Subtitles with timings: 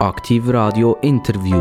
[0.00, 1.60] Aktiv Radio Interview.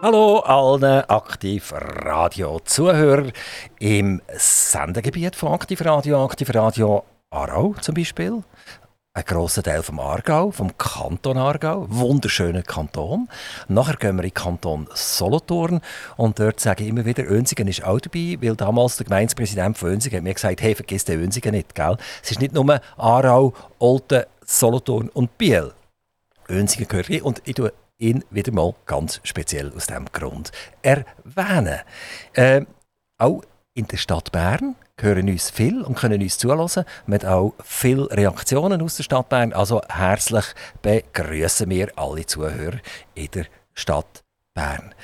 [0.00, 3.32] Hallo allen Aktiv Radio Zuhörer
[3.80, 8.44] im Sendegebiet von Aktiv Radio, Aktiv Radio Aarau zum Beispiel.
[9.12, 13.28] Ein grosser Teil vom Aargau, vom Kanton Aargau, wunderschöner Kanton.
[13.66, 15.80] Nachher gehen wir in den Kanton Solothurn
[16.16, 19.90] und dort sage ich immer wieder, Önsigen ist auch dabei, weil damals der Gemeindepräsident von
[19.90, 21.96] Önsigen hat mir gesagt, hey, vergiss den Önsigen nicht, gell?
[22.22, 25.72] Es ist nicht nur Aarau, Olten, Solothurn und Biel.
[26.48, 31.80] Önsigen gehört rein und ich tue ihn wieder mal ganz speziell aus diesem Grund erwähnen.
[32.34, 32.64] Äh,
[33.18, 33.42] auch
[33.74, 36.84] in der Stadt Bern hören uns viel und können uns zulassen.
[37.06, 39.52] Wir haben auch viele Reaktionen aus der Stadt Bern.
[39.52, 40.44] Also herzlich
[40.82, 42.78] begrüßen wir alle Zuhörer
[43.14, 44.94] in der Stadt Bern.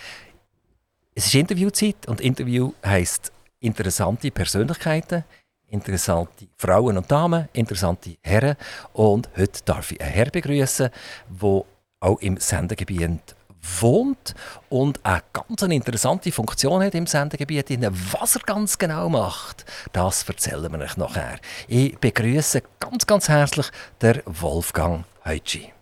[1.14, 5.24] Es ist Interviewzeit und Interview heißt interessante Persönlichkeiten,
[5.68, 8.56] interessante Frauen und Damen, interessante Herren.
[8.92, 10.90] Und heute darf ich einen Herr begrüßen,
[11.28, 11.64] der
[12.00, 13.35] auch im Sendegebiet
[13.80, 14.34] wohnt
[14.68, 17.66] und eine ganz interessante Funktion hat im Sendegebiet.
[18.12, 21.38] Was er ganz genau macht, das erzählen wir euch nachher.
[21.68, 23.66] Ich begrüße ganz, ganz herzlich
[24.00, 25.72] der Wolfgang Heutschi.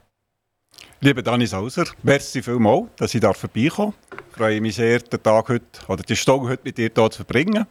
[1.01, 3.93] Lieber Dani Sauser, merci vielmals, dass ich vorbeikomme.
[4.31, 7.19] Ich freue mich sehr, den Tag heute oder die Stunde heute mit dir hier zu
[7.19, 7.67] verbringen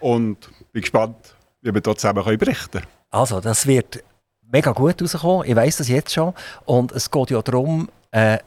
[0.00, 2.86] und bin gespannt, wie wir hier zusammen berichten können.
[3.10, 4.04] Also, das wird
[4.52, 5.48] mega gut rauskommen.
[5.48, 6.32] Ich weiß das jetzt schon.
[6.64, 8.38] Und es geht ja darum, äh,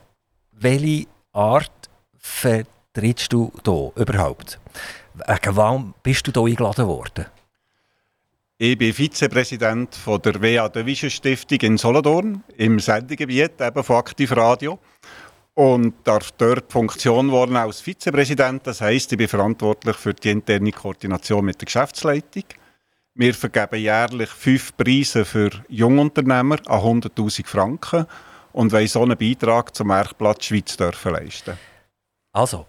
[0.61, 4.59] welche Art vertrittst du hier überhaupt?
[5.51, 7.25] Warum bist du hier eingeladen worden?
[8.57, 14.35] Ich bin Vizepräsident von der WA Division Stiftung in Solothurn im Sendegebiet eben von Aktiv
[14.35, 14.79] Radio
[15.53, 18.67] und darf dort die Funktion worden als Vizepräsident.
[18.67, 22.43] Das heißt, ich bin verantwortlich für die interne Koordination mit der Geschäftsleitung.
[23.15, 28.05] Wir vergeben jährlich fünf Preise für Jungunternehmer an 100.000 Franken
[28.51, 31.57] und wollen so einen Beitrag zum Marktplatz Schweiz dürfen leisten.
[32.33, 32.65] Also,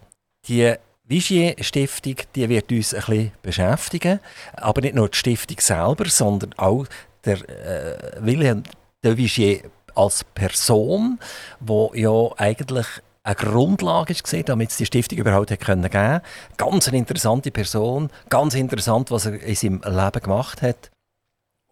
[0.47, 4.21] die Vigier Stiftung die wird uns ein bisschen beschäftigen,
[4.53, 6.87] aber nicht nur die Stiftung selber, sondern auch
[7.25, 8.63] der äh, Wilhelm
[9.03, 9.63] de Vigier
[9.95, 11.19] als Person,
[11.59, 12.87] wo ja eigentlich
[13.23, 16.21] eine Grundlage ist, damit es die Stiftung überhaupt geben.
[16.57, 20.91] Ganz eine interessante Person, ganz interessant, was er in seinem Leben gemacht hat.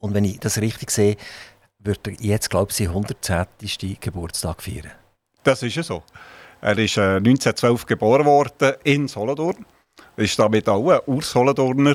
[0.01, 1.17] Und wenn ich das richtig sehe,
[1.79, 3.47] wird er jetzt, glaube ich, seinen 110.
[4.01, 4.93] Geburtstag feiern.
[5.43, 6.03] Das ist ja so.
[6.61, 9.65] Er ist äh, 1912 geboren worden in Solothurn.
[10.17, 11.95] Er ist damit auch ein Ur-Solothurner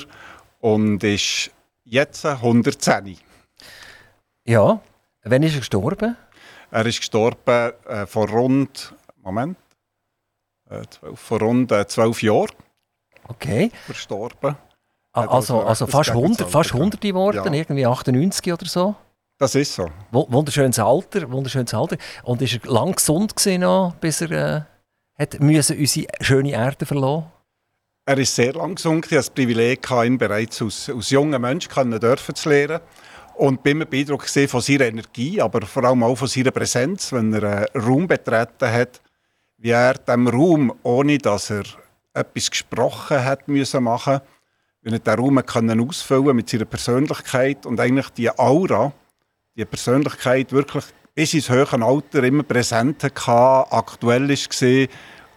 [0.62, 1.52] und ist
[1.84, 3.18] jetzt 110.
[4.46, 4.82] Ja,
[5.24, 6.16] wann ist er gestorben?
[6.72, 9.58] Er ist gestorben äh, vor rund, Moment,
[10.70, 12.52] äh, 12, vor rund äh, 12 Jahren.
[13.28, 13.72] Okay.
[13.86, 14.56] Verstorben.
[15.12, 17.60] Also, also fast 100, fast 100 geworden, ja.
[17.60, 18.96] irgendwie 98 oder so?
[19.44, 19.92] Das ist so.
[20.12, 21.98] Wunderschönes Alter, wunderschönes Alter.
[22.24, 24.62] Und ist er lang gesund gewesen, bis er äh,
[25.22, 27.26] hat müssen unsere schöne Erde verloren?
[28.06, 29.06] Er ist sehr lang gesund.
[29.06, 32.80] Ich hatte das Privileg, ihn bereits als, als junger Mensch können dürfen zu lernen.
[33.36, 37.34] Und bin mir beeindruckt von seiner Energie, aber vor allem auch von seiner Präsenz, wenn
[37.34, 39.02] er einen Raum betreten hat,
[39.58, 41.66] wie er diesem Raum, ohne dass er
[42.14, 44.22] etwas gesprochen hat müssen machen,
[44.84, 48.94] wie er diesen Raum können ausfüllen mit seiner Persönlichkeit und eigentlich die Aura,
[49.56, 54.88] die Persönlichkeit wirklich bis ins höhere Alter immer präsent hatte, aktuell war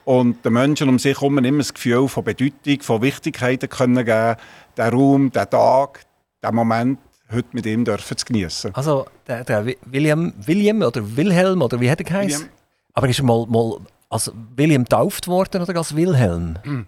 [0.05, 4.37] und den Menschen um sich herum immer das Gefühl von Bedeutung, von Wichtigkeit können geben,
[4.77, 6.07] den Raum, den Tag,
[6.43, 6.99] den Moment
[7.31, 8.75] heute mit ihm dürfen zu genießen.
[8.75, 12.49] Also der, der, William, William oder Wilhelm oder wie hat er geheißen?
[12.93, 13.79] Aber ist er mal, mal
[14.09, 16.59] als William getauft worden oder als Wilhelm?
[16.63, 16.87] Hm.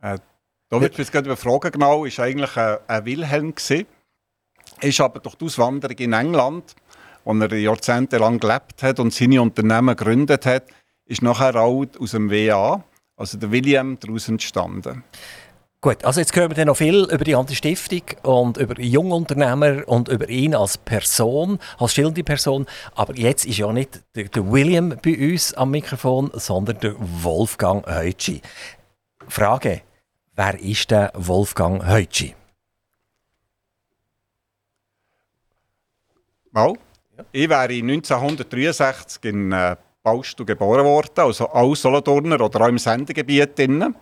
[0.00, 0.18] Äh,
[0.70, 3.86] da wird jetzt gerade fragen genau, ist eigentlich ein, ein Wilhelm gewesen
[4.80, 6.74] ist aber durch die Auswanderung in England,
[7.24, 10.64] wo er jahrzehntelang gelebt hat und seine Unternehmen gegründet hat,
[11.06, 12.82] ist nachher auch aus dem WA,
[13.16, 15.04] also der William, daraus entstanden.
[15.84, 20.08] Gut, also jetzt hören wir noch viel über die ganze Stiftung und über Jungunternehmer und
[20.08, 22.64] über ihn als Person, als schildernde Person.
[22.94, 27.86] Aber jetzt ist ja nicht der, der William bei uns am Mikrofon, sondern der Wolfgang
[27.86, 28.40] Heutschi.
[29.28, 29.82] Frage,
[30.34, 32.34] wer ist der Wolfgang Heutschi?
[36.54, 36.72] Mal.
[37.18, 37.24] Ja.
[37.32, 43.58] Ich wäre 1963 in äh, Baustu geboren worden, also auch Solothurner oder auch im Sendegebiet.
[43.58, 43.94] Drin.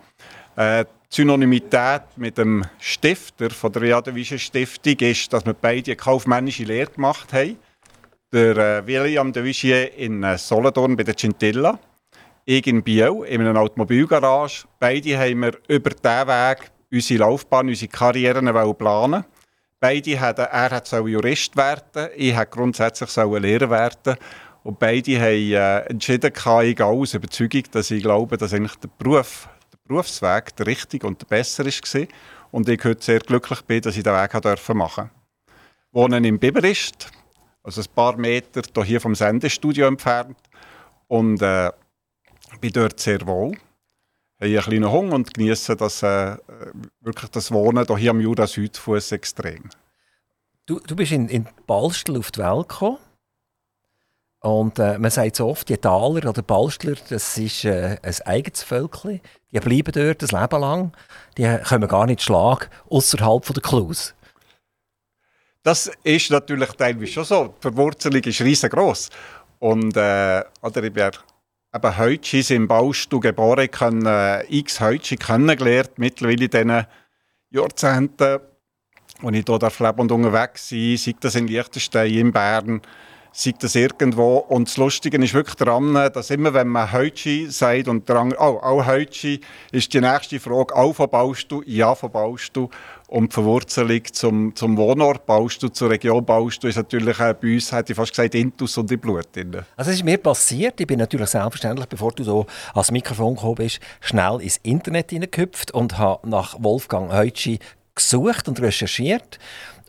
[0.55, 5.95] Äh, die Synonymität mit dem Stifter von der Jadewischen Stiftung ist, dass wir beide eine
[5.95, 7.57] kaufmännische Lehre gemacht haben.
[8.31, 11.79] Der äh, William de Vigier in äh, Solothurn bei der Cintilla,
[12.45, 14.65] ich in Biel in einer Automobilgarage.
[14.79, 18.45] Beide haben wir über diesen Weg unsere Laufbahn, unsere Karrieren
[18.77, 19.25] planen
[19.83, 24.15] Beide hatten, er hat Jurist werden, ich hätte grundsätzlich Lehrer werden.
[24.63, 26.31] Und beide haben äh, entschieden,
[26.61, 31.19] egal aus Überzeugung, dass ich glaube, dass eigentlich der, Beruf, der Berufsweg der richtige und
[31.19, 32.07] der bessere war.
[32.51, 34.41] Und ich heute sehr glücklich bin, dass ich diesen Weg machen
[34.71, 35.09] durfte.
[35.91, 37.11] Wohnen im Biberist,
[37.61, 40.37] also ein paar Meter hier vom Sendestudio entfernt.
[41.09, 41.69] Und äh,
[42.61, 43.57] bin dort sehr wohl.
[44.43, 46.35] Habe einen kleinen Hunger und genieße das, äh,
[46.99, 49.69] wirklich das Wohnen hier am Jura Südfuss extrem.
[50.65, 52.97] Du, du bist in, in Ballstel auf die Welt gekommen.
[54.41, 58.63] Und äh, man sagt so oft, die Taler oder Ballstler, das ist äh, ein eigenes
[58.63, 59.21] Völkchen.
[59.53, 60.91] Die bleiben dort ein Leben lang.
[61.37, 64.13] Die können gar nicht schlagen, außerhalb der Clues.
[65.63, 67.47] Das ist natürlich teilweise schon so.
[67.57, 69.09] Die Verwurzelung ist riesengroß.
[69.59, 71.09] Und äh, oder ich bin
[71.75, 76.85] eben Heutschis im Baustuhl geboren, ich habe äh, x Heutschi kennengelernt, mittlerweile in diesen
[77.49, 78.39] Jahrzehnten,
[79.21, 82.81] wo ich hier leben und unterwegs sein sei das in Liechtenstein, in Bern,
[83.31, 84.37] sei das irgendwo.
[84.37, 88.39] Und das Lustige ist wirklich daran, dass immer, wenn man Heutschi sagt und der andere,
[88.39, 89.41] oh, auch Heutschi,
[89.71, 91.63] ist die nächste Frage, auch von baust du?
[91.65, 92.69] Ja, von baust du.
[93.13, 97.35] Und die Verwurzelung zum, zum Wohnort baust du, zur Region baust du, ist natürlich auch
[97.35, 99.55] bei uns, hätte ich fast gesagt, Intus und im Blut drin.
[99.77, 103.53] Also es ist mir passiert, ich bin natürlich selbstverständlich, bevor du so ans Mikrofon gekommen
[103.53, 107.59] bist, schnell ins Internet hineingehüpft und habe nach Wolfgang Heutschi
[107.93, 109.37] gesucht und recherchiert.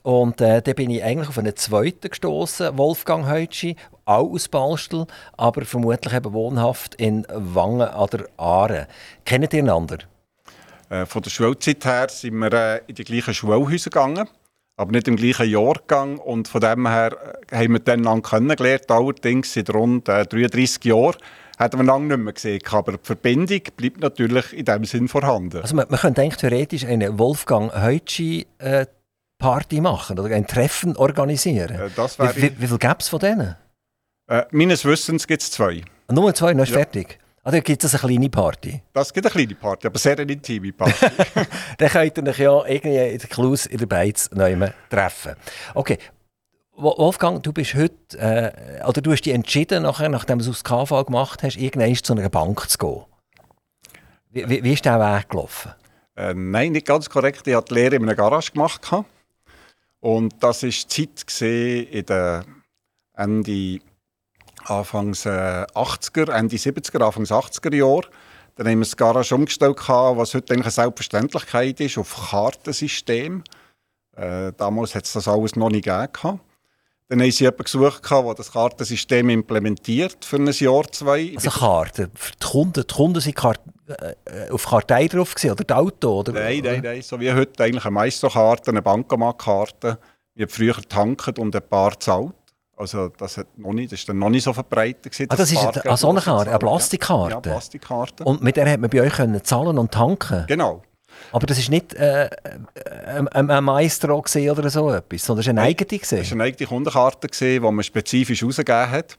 [0.02, 5.06] Und äh, dann bin ich eigentlich auf einen zweiten gestoßen, Wolfgang Heutschi, auch aus Ballstel,
[5.38, 8.86] aber vermutlich eben wohnhaft in Wangen an der Aare.
[9.24, 10.00] Kennt ihr einander?
[10.90, 14.28] Äh, von der Schulzeit her sind wir äh, in die gleichen Schulhäuser gegangen,
[14.76, 16.18] aber nicht im gleichen Jahrgang.
[16.18, 17.16] Und von dem her
[17.50, 18.90] äh, haben wir dann kennengelernt.
[18.90, 21.16] Allerdings seit rund 33 Jahren
[21.58, 22.60] hätten wir lange nicht mehr gesehen.
[22.70, 25.62] Aber die Verbindung bleibt natürlich in dem Sinn vorhanden.
[25.62, 28.86] Also man, man könnte eigentlich theoretisch eine Wolfgang Heutschi äh,
[29.38, 31.70] Party machen oder ein Treffen organisieren.
[31.70, 33.56] Äh, wie, wie, wie viel gäbe es von denen?
[34.26, 35.82] Äh, meines Wissens gibt es zwei.
[36.10, 36.76] Nur zwei, dann ist ja.
[36.76, 37.18] fertig.
[37.44, 38.80] Oder gibt es eine kleine Party?
[38.92, 41.06] Das gibt eine kleine Party, aber sehr eine intime Party.
[41.78, 44.30] dann könnt ihr euch ja irgendwie in der Klaus in der Beiz
[44.88, 45.34] treffen.
[45.74, 45.98] Okay.
[46.76, 50.64] Wolfgang, du bist heute, äh, oder du hast dich entschieden, nachher, nachdem du es aufs
[50.64, 53.04] KV gemacht hast, irgendwann zu einer Bank zu gehen.
[54.30, 55.72] Wie, wie, wie ist der Weg gelaufen?
[56.16, 57.46] Äh, nein, nicht ganz korrekt.
[57.46, 58.90] Ich habe die Lehre in einer Garage gemacht.
[60.00, 62.44] Und das war die Zeit in den
[63.14, 63.80] Ende
[64.64, 68.08] Anfangs äh, 80er, Ende 70er, Anfangs 80er Jahre.
[68.56, 73.42] Dann haben wir das Garage umgestellt, was heute eigentlich eine Selbstverständlichkeit ist, auf Kartensystem.
[74.16, 76.40] Äh, damals hat es das alles noch nicht gegeben.
[77.08, 81.32] Dann haben sie jemanden gesucht, der das Kartensystem implementiert für ein Jahr, zwei.
[81.34, 82.10] Also Karten?
[82.14, 86.20] Die Kunden, die Kunden sind Kart äh, auf Kartei drauf gewesen, oder die Auto?
[86.20, 86.32] Oder?
[86.32, 87.02] Nein, nein, nein.
[87.02, 89.98] So wie heute eigentlich eine Meisterkarte, eine Bankomatkarte.
[90.34, 92.34] Ich habe früher getankt und ein paar gezahlt.
[92.76, 95.12] Also das, hat noch nicht, das ist dann noch nicht so verbreitet.
[95.12, 97.34] Gewesen, ah, das ist eine, so eine, Karte, eine Plastikkarte?
[97.34, 98.24] Ja, Plastikkarte.
[98.24, 100.44] Und mit der hat man bei euch können zahlen und tanken?
[100.48, 100.82] Genau.
[101.30, 102.28] Aber das war nicht äh,
[103.06, 106.00] ein, ein Maestro oder so etwas, sondern es war eine eigene.
[106.00, 109.18] Es war eine eigene Kundenkarte, die man spezifisch herausgegeben hat.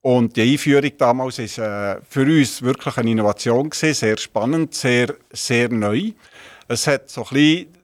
[0.00, 5.14] Und die Einführung damals war äh, für uns wirklich eine Innovation, gewesen, sehr spannend, sehr,
[5.32, 6.12] sehr neu.
[6.68, 7.77] Es hat so ein bisschen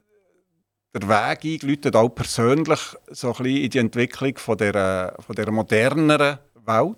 [0.95, 2.79] der Weg eingeläutet, auch persönlich,
[3.11, 6.97] so ein bisschen in die Entwicklung von der, von der moderneren Welt.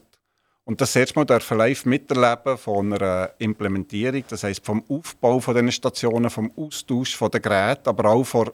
[0.65, 5.55] Und das erste Mal dürfen live miterleben von einer Implementierung, das heißt vom Aufbau von
[5.55, 8.53] diesen Stationen, vom Austausch von den Geräten, aber auch vor,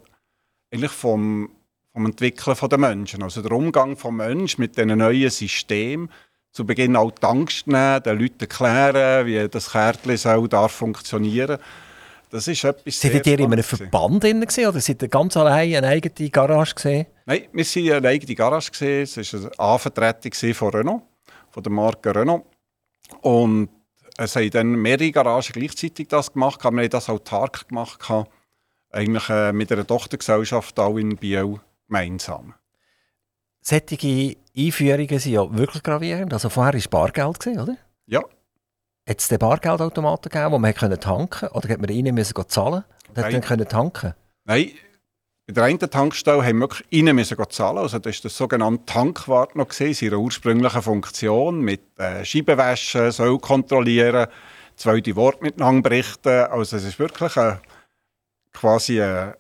[0.72, 1.50] eigentlich vom,
[1.92, 3.24] vom Entwickeln der Menschen.
[3.24, 6.10] Also der Umgang des Menschen mit diesen neuen Systemen,
[6.52, 11.58] zu Beginn auch die Angst nehmen, den Leuten erklären, wie das Kärtchen soll darf funktionieren
[12.34, 15.88] das ist etwas Seid ihr in einem Verband drin oder seid ihr ganz allein eine
[15.88, 17.06] eigene Garage gesehen?
[17.28, 19.04] Nein, wir waren eine eigene Garage gesehen.
[19.04, 21.04] Es war eine Anvertretung von Renault,
[21.52, 22.44] von der Marke Renault.
[23.22, 23.70] Und
[24.18, 26.64] es haben dann mehrere Garagen gleichzeitig das gemacht.
[26.64, 28.02] Wir haben das autark gemacht,
[28.90, 32.56] eigentlich äh, mit einer Tochtergesellschaft auch in Biel gemeinsam.
[33.62, 36.34] Solche Einführungen sind ja wirklich gravierend.
[36.34, 37.78] Also vorher war es Bargeld, oder?
[38.08, 38.22] Ja.
[39.08, 41.52] Hat es den Bargeldautomaten gegeben, wo man tanken konnte?
[41.52, 44.14] Oder hat man rein müssen zahlen und hat dann können tanken
[44.46, 44.72] Nein,
[45.46, 47.80] bei der einen Tankstelle haben wir wirklich rein müssen zahlen.
[47.80, 53.40] Also das ist das sogenannte Tankwart noch gesehen, seine ursprüngliche Funktion mit äh, Scheibenwaschen, soll
[53.40, 54.28] kontrollieren,
[54.78, 56.46] zweite Wort miteinander berichten.
[56.46, 57.60] Also es ist wirklich eine,
[58.54, 59.36] quasi eine,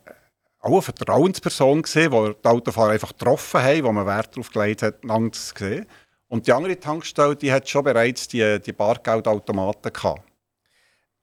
[0.59, 4.81] auch eine Vertrauensperson gesehen, die die Autofahrer einfach getroffen haben, wo man Wert darauf gelegt
[4.81, 5.85] hat, einander zu sehen.
[6.33, 10.23] Und die andere Tankstelle, die hat schon bereits die, die Bargeldautomaten gehabt.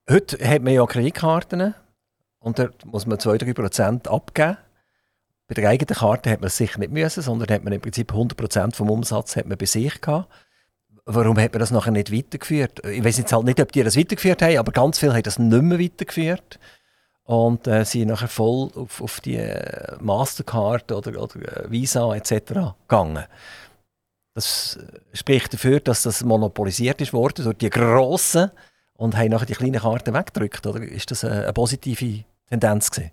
[0.08, 1.74] Heute hat man ja Kreditkarten
[2.38, 4.56] und da muss man 2-3% abgeben.
[5.48, 8.12] Bei der eigenen Karte hat man es sicher nicht müssen, sondern hat man im Prinzip
[8.12, 10.28] 100% vom Umsatz hat man bei sich gehabt.
[11.06, 12.86] Warum hat man das nachher nicht weitergeführt?
[12.86, 15.40] Ich weiß jetzt halt nicht, ob die das weitergeführt haben, aber ganz viele haben das
[15.40, 16.60] nicht mehr weitergeführt
[17.24, 22.76] und äh, sind nachher voll auf, auf die äh, Mastercard oder, oder äh, Visa etc.
[22.86, 23.24] gegangen.
[24.34, 28.50] Das äh, spricht dafür, dass das monopolisiert ist worden durch die Grossen
[28.94, 30.66] und haben nachher die kleinen Karten weggedrückt.
[30.66, 33.10] Oder ist das eine, positive Tendenz gewesen?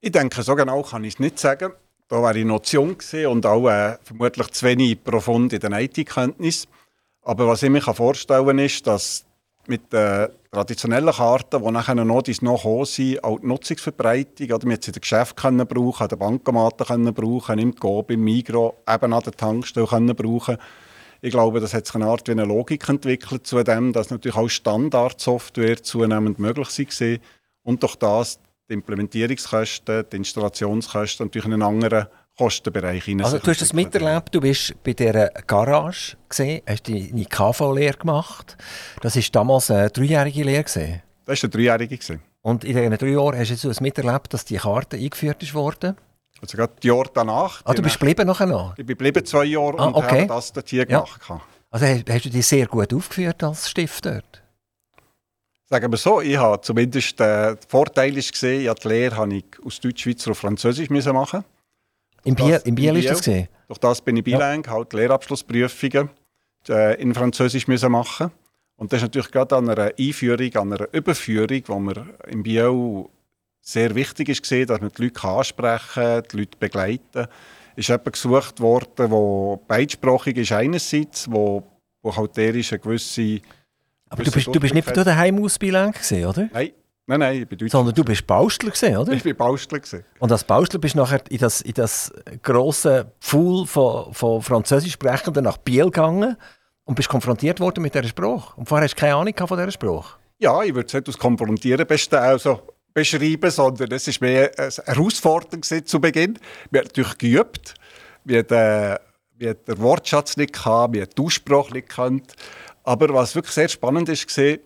[0.00, 1.72] Ich denke, so genau kann ich es nicht sagen.
[2.08, 2.96] Da wäre ich noch zu jung
[3.30, 6.70] und auch äh, vermutlich zu wenig profund in den IT-Kenntnissen.
[7.22, 9.24] Aber was ich mir vorstellen kann, ist, dass
[9.68, 14.66] mit den traditionellen Karten, die nachher noch, die noch kommen sind, auch die Nutzungsverbreitung, oder
[14.66, 18.24] wir jetzt in den Geschäften können brauchen, an den Bankomaten können brauchen, im Coop, im
[18.24, 20.56] Migros, eben an der Tankstelle können brauchen.
[21.20, 24.36] Ich glaube, das hat sich eine Art wie eine Logik entwickelt zu dem, dass natürlich
[24.36, 27.20] auch Standardsoftware zunehmend möglich sind
[27.62, 32.06] und durch das die Implementierungskosten, die Installationskosten natürlich in einen anderen
[32.38, 33.26] Kostenbereich hinein.
[33.26, 38.56] Also du hast das miterlebt, du bist bei dieser Garage gesehen, hast deine KV-Lehre gemacht.
[39.02, 40.62] Das war damals eine dreijährige Lehre.
[40.62, 41.02] Gewesen.
[41.24, 42.20] Das war eine dreijährige.
[42.42, 45.96] Und in diesen drei Jahren hast du jetzt miterlebt, dass die Karte eingeführt ist worden?
[46.40, 47.60] Also gerade die Jahre danach.
[47.64, 48.70] Ah, du bist geblieben nachher noch?
[48.72, 50.20] Ich bin geblieben zwei Jahre ah, und okay.
[50.20, 51.00] habe das dort hier ja.
[51.00, 51.20] gemacht.
[51.70, 54.42] Also hast du dich sehr gut aufgeführt als Stift dort?
[55.68, 59.44] Sagen wir so, ich habe zumindest, äh, der Vorteil gesehen, ja, die Lehre habe ich
[59.62, 61.44] aus Deutsch-Schweizer auf Französisch müssen machen.
[62.24, 63.48] Im Biel, im Biel ist das gesehen?
[63.66, 64.70] Durch das bin ich bilang, ja.
[64.70, 66.10] halt Lehrabschlussprüfungen
[66.68, 68.30] äh, in Französisch müssen machen.
[68.76, 73.06] Und das ist natürlich gerade an einer Einführung, an einer Überführung, wo mir im Biel
[73.60, 77.26] sehr wichtig ist gesehen, dass man die Leute ansprechen kann, die Leute begleiten.
[77.76, 81.62] Ist jemand gesucht worden, der beidsprachig ist einerseits, wo,
[82.02, 83.40] wo halt der ist eine gewisse
[84.10, 86.48] aber du bist, du bist nicht von daheim aus bilang gewesen, oder?
[86.52, 86.70] Nein.
[87.08, 89.12] Nein, nein, ich bin Sondern du bist Baustler gewesen, oder?
[89.14, 90.04] Ich bin Baustler gewesen.
[90.18, 92.12] Und als Baustler bist du nachher in das, in das
[92.42, 96.36] grosse Pool von, von Französisch Sprechenden nach Biel gegangen
[96.84, 98.54] und bist konfrontiert worden mit dieser Sprache.
[98.56, 100.18] Und vorher hast du keine Ahnung von dieser Sprache.
[100.38, 102.60] Ja, ich würde es nicht als Konfrontieren also
[102.92, 106.38] beschreiben, sondern es war mehr eine Herausforderung zu Beginn.
[106.70, 107.74] Wir haben natürlich geübt.
[108.24, 108.98] Wir haben, äh,
[109.38, 112.34] wir den Wortschatz nicht gehabt, wir haben die Aussprache nicht gekannt.
[112.84, 114.60] Aber was wirklich sehr spannend ist, gesehen,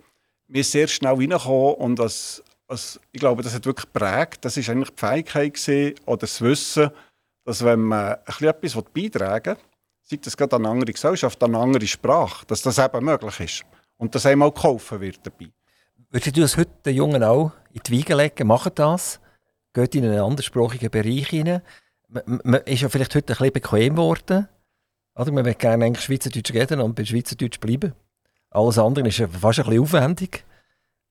[0.53, 4.45] wir sehr schnell reingekommen und was, was, ich glaube, das hat wirklich geprägt.
[4.45, 6.91] Das ist eigentlich die Fähigkeit gewesen, oder das Wissen,
[7.45, 9.63] dass wenn man etwas beitragen will,
[10.03, 13.41] sei das gerade an eine andere Gesellschaft, an eine andere Sprache, dass das eben möglich
[13.41, 13.65] ist.
[13.97, 15.49] Und dass einem auch geholfen wird dabei.
[16.11, 18.47] Würdest du das heute den Jungen auch in die Wiege legen?
[18.47, 19.21] Machen das?
[19.73, 21.63] Geht in einen anderssprachigen Bereich hinein?
[22.09, 24.49] Man, man ist ja vielleicht heute ein bisschen bequem geworden.
[25.15, 27.95] Oder man will gerne eigentlich Schweizerdeutsch reden und bei Schweizerdeutsch bleiben.
[28.53, 30.45] Alles andere ist fast ein bisschen aufwendig.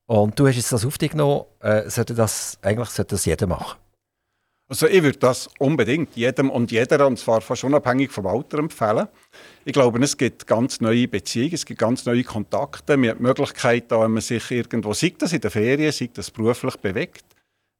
[0.05, 1.45] Und du hast jetzt das auf dich genommen.
[1.59, 3.77] Äh, sollte das, eigentlich sollte das jeder machen.
[4.67, 9.09] Also ich würde das unbedingt jedem und jeder, und zwar fast unabhängig vom Alter, empfehlen.
[9.65, 12.95] Ich glaube, es gibt ganz neue Beziehungen, es gibt ganz neue Kontakte.
[12.95, 16.31] Man hat die Möglichkeit, wenn man sich irgendwo, sei das in der Ferien, sei das
[16.31, 17.25] beruflich bewegt,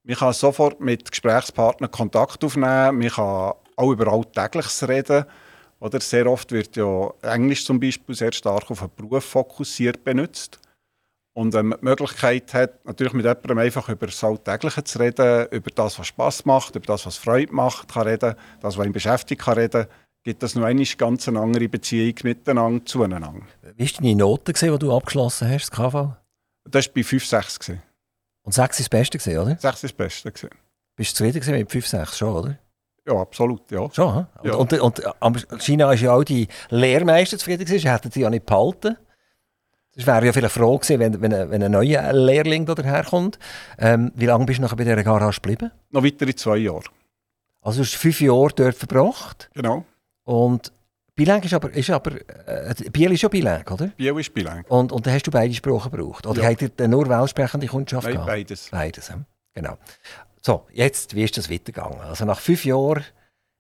[0.04, 5.26] man kann sofort mit Gesprächspartnern Kontakt aufnehmen, man kann auch über Alltägliches reden.
[5.82, 10.60] Oder sehr oft wird ja Englisch zum Beispiel sehr stark auf einen Beruf fokussiert benutzt.
[11.34, 15.48] Und wenn man die Möglichkeit hat, natürlich mit jemandem einfach über das Alltägliche zu reden,
[15.50, 18.92] über das, was Spass macht, über das, was Freude macht, kann reden, das, was ihn
[18.92, 19.88] beschäftigt, kann reden,
[20.24, 23.42] gibt es noch eine ganz andere Beziehung miteinander zueinander.
[23.76, 26.16] Wie war deine Note, die du abgeschlossen hast, das KV?
[26.70, 27.72] Das war bei 5, 6.
[28.44, 29.58] Und 6 war das Beste, oder?
[29.58, 30.50] 6 war das Beste.
[30.96, 32.60] Bist du zufrieden mit 5, 6 schon, oder?
[33.08, 33.90] Ja, absolut, ja.
[33.92, 34.54] Schon, ja.
[34.54, 38.46] Und, und, und China ist ja auch die Lehrmeister zufrieden gewesen, hätten sie ja nicht
[38.46, 38.98] behalten.
[39.96, 43.40] Das wäre ja vielleicht froh gewesen, wenn, wenn, wenn ein neuer Lehrling daherkommt.
[43.78, 45.72] Ähm, wie lange bist du nachher bei dieser Garage geblieben?
[45.90, 46.84] Noch weitere zwei Jahre.
[47.62, 49.50] Also du hast fünf Jahre dort verbracht?
[49.54, 49.84] Genau.
[50.24, 50.72] Und
[51.14, 52.14] Bilang ist aber, ist aber
[52.48, 53.88] äh, Biel ist ja Bilang, oder?
[53.88, 54.64] Biel ist Bilang.
[54.70, 56.26] Und, und dann hast du beide Sprachen gebraucht?
[56.26, 56.50] Oder ja.
[56.50, 58.28] habt ihr nur weltsprechende Kundschaft Nein, gehabt?
[58.28, 58.70] beides.
[58.72, 59.12] Beides,
[59.54, 59.78] genau.
[60.44, 62.00] So, jetzt, wie ist das weitergegangen?
[62.00, 63.06] Also nach fünf Jahren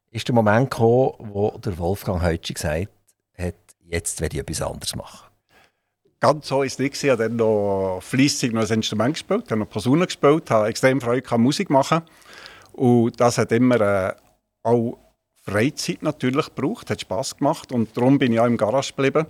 [0.09, 2.89] ist der Moment gekommen, wo der Wolfgang Heutsch gesagt
[3.37, 5.29] hat, jetzt werde ich etwas anderes machen.
[6.19, 7.03] Ganz so ist es nicht.
[7.03, 10.99] Ich habe dann noch fleissig noch ein Instrument gespielt, habe noch Posaune gespielt, habe extrem
[10.99, 12.01] Freude gehabt, Musik machen.
[12.73, 14.15] Und das hat immer äh,
[14.63, 14.97] auch
[15.43, 19.27] Freizeit natürlich gebraucht, hat Spass gemacht und darum bin ich auch im Garage geblieben.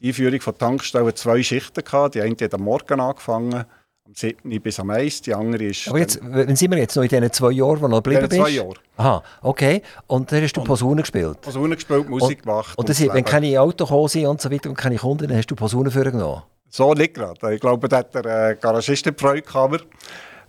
[0.00, 2.14] Die Einführung von Tankstellen zwei Schichten gehabt.
[2.14, 3.64] Die eine hat am Morgen angefangen
[4.06, 4.62] am 7.
[4.62, 5.22] bis am 1.
[5.22, 5.88] Die andere ist...
[5.88, 8.28] Aber jetzt, wenn sind wir jetzt noch in diesen zwei Jahren, wo du noch geblieben
[8.28, 8.40] bist?
[8.40, 8.74] zwei Jahre.
[8.98, 9.82] Aha, okay.
[10.06, 11.40] Und dann hast du Posaune gespielt?
[11.40, 12.78] Posaune gespielt, Musik und, gemacht.
[12.78, 15.50] Und, das, und wenn keine Autos sind und so weiter und keine Kunden, dann hast
[15.50, 16.42] du Posaune vorgenommen?
[16.68, 17.54] So nicht gerade.
[17.54, 19.86] Ich glaube, da hat der äh, Garagist Freude gehabt.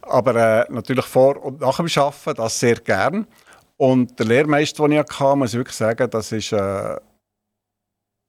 [0.02, 3.26] Aber äh, natürlich vor und nach dem Arbeiten das sehr gern.
[3.78, 6.96] Und der Lehrmeister, den ich hatte, muss ich wirklich sagen, das ist äh,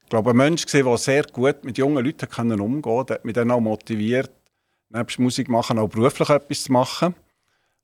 [0.02, 3.50] ich glaube, ein Mensch, der sehr gut mit jungen Leuten umgehen konnte, hat mich dann
[3.50, 4.30] auch motiviert,
[4.90, 7.14] nebst Musik machen auch beruflich etwas zu machen.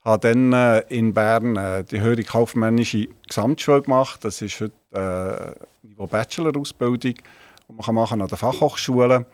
[0.00, 4.24] Ich habe dann äh, in Bern äh, die höhere kaufmännische Gesamtschule gemacht.
[4.24, 9.26] Das ist heute äh, Niveau Bachelor-Ausbildung, die man machen kann an der Fachhochschule.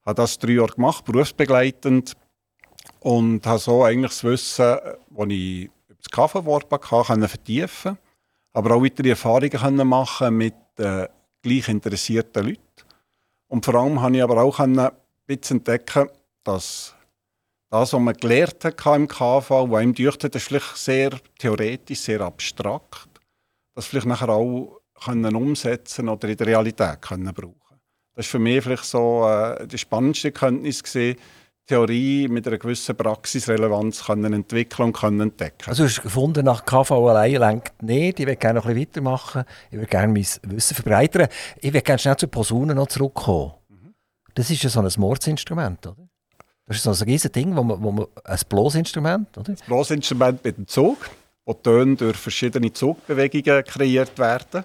[0.00, 2.14] Ich habe das drei Jahre gemacht, berufsbegleitend.
[3.00, 4.76] Und habe so eigentlich das Wissen,
[5.10, 7.98] das ich über das Kaffeewort hatte, vertiefen
[8.54, 11.08] aber auch weitere Erfahrungen machen mit äh,
[11.42, 12.60] gleich interessierten Leuten.
[13.48, 14.90] Und vor allem habe ich aber auch ein
[15.26, 16.08] bisschen entdecken,
[16.44, 16.94] dass
[17.74, 21.98] das, was man gelernt hat im KV, was ihm dürfte, das ist vielleicht sehr theoretisch,
[21.98, 23.08] sehr abstrakt,
[23.74, 27.80] das vielleicht nachher auch können umsetzen oder in der Realität können brauchen.
[28.14, 31.16] Das ist für mich vielleicht so äh, die spannendste Kenntnis gesehen,
[31.66, 35.68] Theorie mit einer gewissen Praxisrelevanz können entwickeln und können entdecken.
[35.68, 38.20] Also du hast gefunden, nach KV allein lenkt nicht.
[38.20, 39.44] Ich würde gerne noch ein bisschen weitermachen.
[39.70, 41.26] Ich würde gerne mein Wissen verbreitern.
[41.56, 43.54] Ich würde gerne schnell zu Posaunen noch zurückkommen.
[43.68, 43.94] Mhm.
[44.34, 46.06] Das ist ja so ein Mordsinstrument, oder?
[46.66, 49.50] Das ist so ein riesiges Ding, wo man, wo man, ein Blosinstrument, oder?
[49.50, 51.10] Ein Blosinstrument mit dem Zug,
[51.44, 54.64] wo Töne durch verschiedene Zugbewegungen kreiert werden.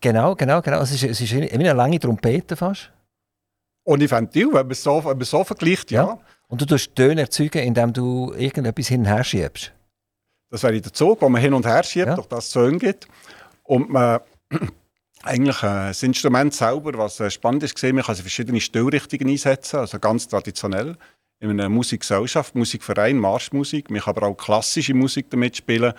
[0.00, 0.80] Genau, genau, genau.
[0.80, 2.90] Es ist, es ist wie eine lange Trompete fast.
[3.84, 6.04] Ohne Ventil, wenn man es so, wenn man so vergleicht, ja.
[6.04, 6.18] ja.
[6.48, 9.72] Und du tust Töne erzeugen, indem du irgendetwas hin und her schiebst.
[10.50, 12.14] Das wäre der Zug, wo man hin und her schiebt, ja.
[12.14, 13.08] durch das Töne gibt.
[13.62, 14.20] Und man
[15.24, 19.78] eigentlich äh, das Instrument selber, was äh, spannend ist, gesehen, man kann verschiedene Stilrichtungen einsetzen,
[19.78, 20.96] also ganz traditionell.
[21.40, 23.90] In einer Musikgesellschaft, Musikverein, Marschmusik.
[23.90, 25.92] Man kann aber auch klassische Musik damit spielen.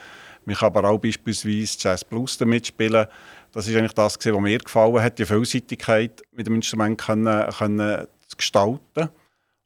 [0.46, 3.06] Man kann aber auch beispielsweise Jazz Blues damit spielen.
[3.52, 8.08] Das ist eigentlich das, was mir gefallen hat, die Vielseitigkeit mit dem Instrument können, können
[8.28, 9.10] zu gestalten.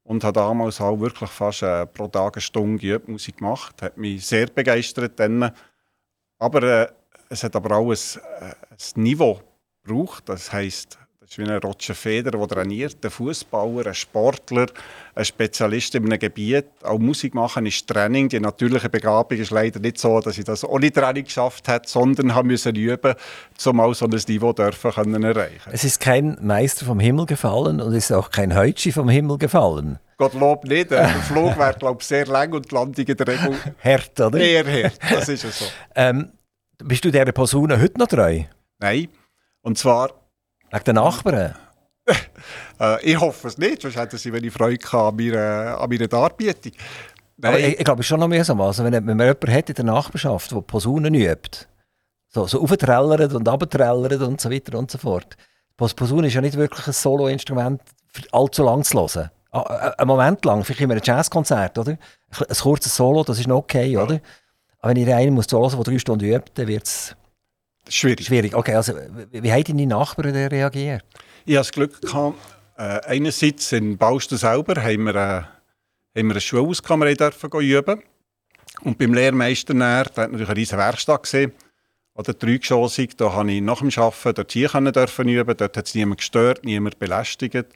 [0.04, 3.82] Und habe damals auch wirklich fast äh, pro Tag eine Stunde Musik gemacht.
[3.82, 5.20] Hat mich sehr begeistert.
[5.20, 5.52] Dann.
[6.40, 6.88] Aber äh,
[7.30, 7.98] es hat aber auch ein,
[8.42, 8.54] äh,
[8.96, 9.40] ein Niveau
[9.90, 10.24] gebraucht.
[10.28, 14.68] Das heisst, das ist wie ein Roger Federer, der trainiert, ein Fußballer, ein Sportler,
[15.16, 16.66] ein Spezialist in einem Gebiet.
[16.84, 18.30] Auch Musik machen ist Training.
[18.30, 22.34] Die natürliche Begabung ist leider nicht so, dass ich das ohne Training geschafft habe, sondern
[22.34, 23.16] habe müssen üben,
[23.66, 25.70] um auch so ein Niveau dürfen können erreichen.
[25.72, 29.38] Es ist kein Meister vom Himmel gefallen und es ist auch kein Heutschi vom Himmel
[29.38, 30.00] gefallen.
[30.18, 30.92] Gottlob nicht.
[30.92, 34.40] Der Flug wäre, glaube ich, sehr lang und die Landung in der Regel hart, oder?
[34.40, 35.66] Eher hart, das ist es so.
[35.96, 36.32] ähm,
[36.80, 38.44] bist du dieser Person heute noch treu?
[38.80, 39.10] Nein.
[39.62, 40.12] Und zwar
[40.72, 41.56] Wegen den Nachbarn?
[42.80, 46.74] äh, ich hoffe es nicht, sonst hätten sie wenig Freude an meiner, an meiner Darbietung.
[47.38, 47.54] Nein.
[47.54, 48.62] Aber ich, ich glaube, es ist schon noch mühsam.
[48.62, 51.68] Also, wenn, wenn man jemanden hat in der Nachbarschaft, der Posaunen übt,
[52.30, 55.36] so, so auftrellert und abtrellert und so weiter und so fort.
[55.76, 57.82] Posaune ist ja nicht wirklich ein Solo-Instrument
[58.32, 59.32] allzu lang zu hören.
[59.52, 61.92] Ein Moment lang, vielleicht immer ein Jazzkonzert, oder?
[61.92, 64.04] Ein kurzes Solo, das ist noch okay, ja.
[64.04, 64.20] oder?
[64.80, 67.16] Aber wenn ich einen muss zu hören, der drei Stunden übt, dann wird es
[67.90, 68.26] Schwierig.
[68.26, 68.76] Schwierig, okay.
[68.76, 68.94] Also,
[69.32, 71.04] wie haben deine Nachbarn reagiert?
[71.46, 72.38] Ich hatte das Glück, gehabt,
[72.78, 75.48] äh, einerseits in Bausten selber haben wir, äh, haben
[76.14, 78.04] wir eine Schulauskammer dürfen üben.
[78.82, 81.52] Und beim Lehrmeister näher, der hat natürlich eine riesige Werkstatt gesehen.
[82.14, 85.58] Oder dreigeschossig, da konnte ich nach dem Arbeiten dort hier dürfen üben.
[85.58, 87.68] Dort hat es niemand gestört, niemand belästigt.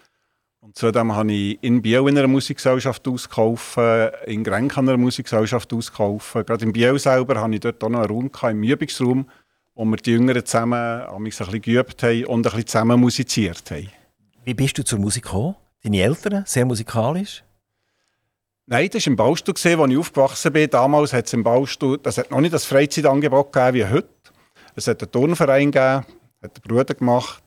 [0.60, 5.74] Und zudem habe ich in Biel in einer Musikgesellschaft ausgeholfen, in Grenk in einer Musikgesellschaft
[5.74, 6.46] ausgeholfen.
[6.46, 9.30] Gerade in Biel selber hatte ich dort auch noch einen Raum im Übungsraum
[9.76, 13.90] wo wir die Jüngeren zusammen ein bisschen geübt haben und ein bisschen zusammen musiziert haben.
[14.44, 15.56] Wie bist du zur Musik gekommen?
[15.84, 17.44] Deine Eltern, sehr musikalisch?
[18.66, 20.70] Nein, das war im Baustuhl, wo ich aufgewachsen bin.
[20.70, 24.10] Damals hat es im Baustuhl, das hat noch nicht das Freizeitangebot gegeben wie heute.
[24.76, 26.06] Es hat einen Turnverein gegeben,
[26.42, 27.44] hat der Bruder gemacht.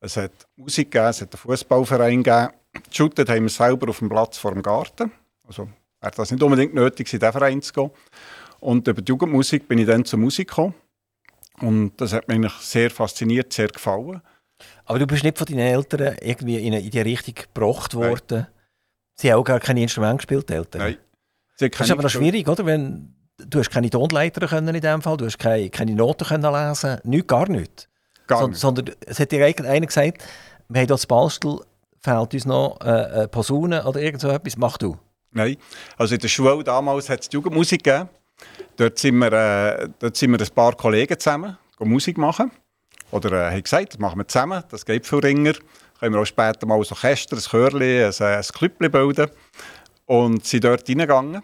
[0.00, 2.48] Es hat Musik gegeben, es hat einen Fußballverein gegeben.
[2.90, 5.10] Shootet haben wir selber auf dem Platz vor dem Garten.
[5.46, 5.68] Also
[6.00, 7.90] wäre das nicht unbedingt nötig, in diesen Verein zu gehen.
[8.60, 10.74] Und über die Jugendmusik bin ich dann zur Musik gekommen.
[11.60, 14.20] Und das hat mich sehr fasziniert, sehr gefallen.
[14.84, 18.40] Aber du bist nicht von deinen Eltern irgendwie in, die Richtung gebracht worden.
[18.40, 18.46] Nein.
[19.14, 20.80] Sie haben auch gar kein Instrument gespielt, die Eltern.
[20.80, 20.96] Nein.
[21.58, 22.64] Das ist aber noch schwierig, oder?
[22.64, 26.52] Wenn, du hast keine Tonleiter können in dem Fall, du hast keine, keine Noten können
[26.52, 27.88] lesen, nichts, gar nichts.
[28.26, 28.58] Gar nicht.
[28.58, 30.22] Sondern es hat dir einer gesagt,
[30.68, 31.60] wir haben hier das Bastel,
[31.98, 34.96] fehlt uns noch äh, eine Posaune oder irgend so etwas, mach du.
[35.32, 35.56] Nein,
[35.96, 38.08] also in der Schule damals hat es Jugendmusik gegeben.
[38.76, 42.50] Dort sind wir, äh, dort sind wir ein paar Kollegen zusammen, Musik machen.
[43.10, 45.54] Oder äh, haben gesagt, das machen wir zusammen, das geht für Ringer.
[45.98, 49.30] Können wir auch später mal so Käster, ein Chörli, ein, ein Klüppli bilden.
[50.06, 51.42] Und sind dort reingegangen.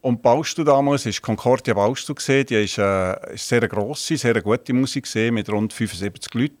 [0.00, 2.14] Und Baustu damals war Concordia Baustu.
[2.14, 6.58] Die ist, äh, sehr grosse, sehr gute Musik gesehen mit rund 75 Leuten.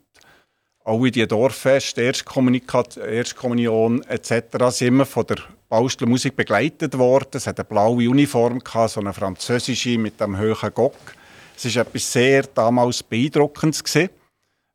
[0.84, 4.32] Alle die Dorffeste, Erstkommunion etc.
[4.70, 5.36] sind immer von der
[5.68, 7.30] Baustelle Musik begleitet worden.
[7.32, 11.14] Es hatte eine blaue Uniform, gehabt, so eine französische mit einem hohen Gock.
[11.56, 13.84] Es war etwas sehr damals Beeindruckendes.
[13.84, 14.10] Gewesen.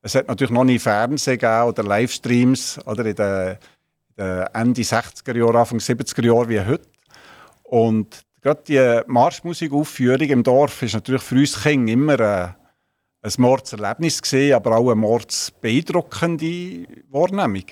[0.02, 3.58] Es hat natürlich noch nie Fernsehen oder Livestreams oder in den,
[4.16, 6.88] Ende 60er Jahre, Anfang 70er Jahre wie heute.
[7.64, 12.56] Und gerade die Marschmusikaufführung im Dorf ist natürlich für uns Kinder immer
[13.24, 14.22] ein Mordserlebnis
[14.54, 17.64] aber auch eine mordsbeeindruckende Wahrnehmung,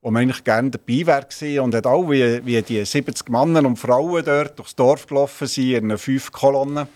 [0.00, 3.76] wo man eigentlich gerne dabei wäre und hat auch wie, wie die 70 Männer und
[3.76, 6.86] Frauen dort durchs Dorf gelaufen sind in fünf Kolonnen,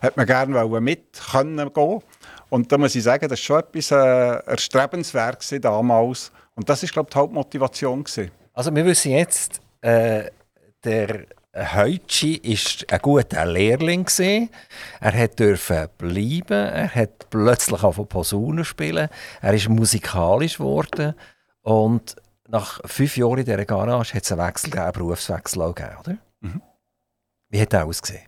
[0.00, 2.02] hat man gerne mit können gehen.
[2.50, 6.30] Und da muss ich sagen, das war schon etwas äh, erstrebenswert damals.
[6.54, 8.04] Und das war, glaube ich, die Hauptmotivation.
[8.04, 8.30] Gewesen.
[8.52, 10.30] Also wir wissen jetzt, äh,
[10.84, 14.04] der Heutschi war ein guter Lehrling.
[14.04, 14.50] Gewesen.
[15.00, 19.08] Er durfte bleiben, er hat plötzlich auf Posaune spielen,
[19.40, 21.14] er ist musikalisch geworden
[21.62, 22.16] und
[22.48, 25.96] nach fünf Jahren in dieser Garage hat es einen Wechsel gegeben, einen Berufswechsel auch gegeben,
[26.00, 26.18] oder?
[26.40, 26.62] Mhm.
[27.48, 28.24] Wie hat er ausgesehen?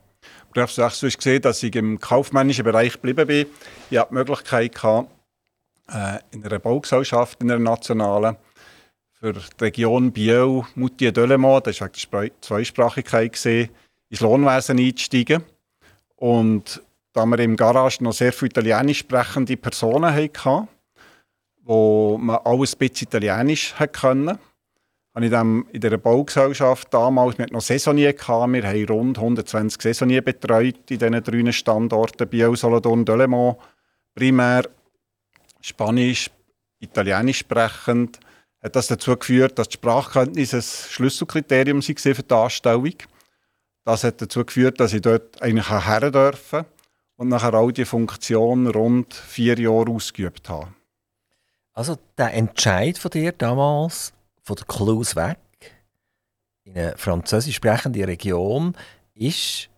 [0.52, 3.46] Berufswechsel ist gesehen, dass ich im kaufmännischen Bereich geblieben bin.
[3.90, 5.10] Ich hatte die Möglichkeit, gehabt,
[5.92, 8.36] äh, in einer Baugesellschaft, in einer nationalen,
[9.12, 13.70] für die Region Biel, Moutier, Delemont, das war der Zweisprachigkeit, gesehen,
[14.08, 15.42] ins Lohnwesen einzusteigen.
[16.16, 20.68] Und da wir im Garage noch sehr viele italienisch sprechende Personen hatten,
[21.66, 24.38] wo man alles ein bisschen italienisch können,
[25.14, 29.82] habe ich dann in dieser Baugesellschaft damals, wir noch Saisonier gehabt, wir haben rund 120
[29.82, 33.58] Saisonier betreut in diesen drei Standorten, Biel, Solothurn, Delemont,
[34.14, 34.68] primär
[35.60, 36.30] Spanisch,
[36.78, 38.20] Italienisch sprechend,
[38.62, 42.94] hat das dazu geführt, dass die Sprachkenntnisse ein Schlüsselkriterium waren für die Anstellung.
[43.84, 46.64] Das hat dazu geführt, dass ich dort eigentlich her dürfen
[47.16, 50.75] und nachher auch die Funktion rund vier Jahre ausgeübt habe.
[51.76, 55.38] Also der Entscheid von dir damals, von der Clues weg,
[56.64, 58.74] in eine französisch sprechende Region,
[59.12, 59.68] ist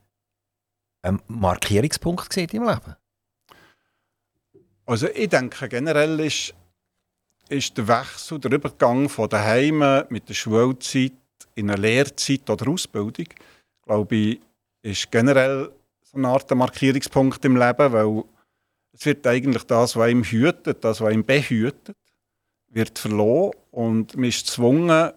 [1.03, 2.97] ein Markierungspunkt deinem Leben?
[4.87, 6.55] Also ich denke generell ist
[7.49, 11.13] ist der Wechsel, der Übergang von daheim mit der Schulzeit
[11.55, 13.27] in eine Lehrzeit oder Ausbildung,
[13.83, 14.41] glaube ich,
[14.83, 18.25] ist generell so eine Art Markierungspunkt im Leben, weil
[18.99, 21.97] es wird eigentlich das, was ihm hütet, das, was ihm behütet,
[22.69, 25.13] wird verloren und man ist gezwungen,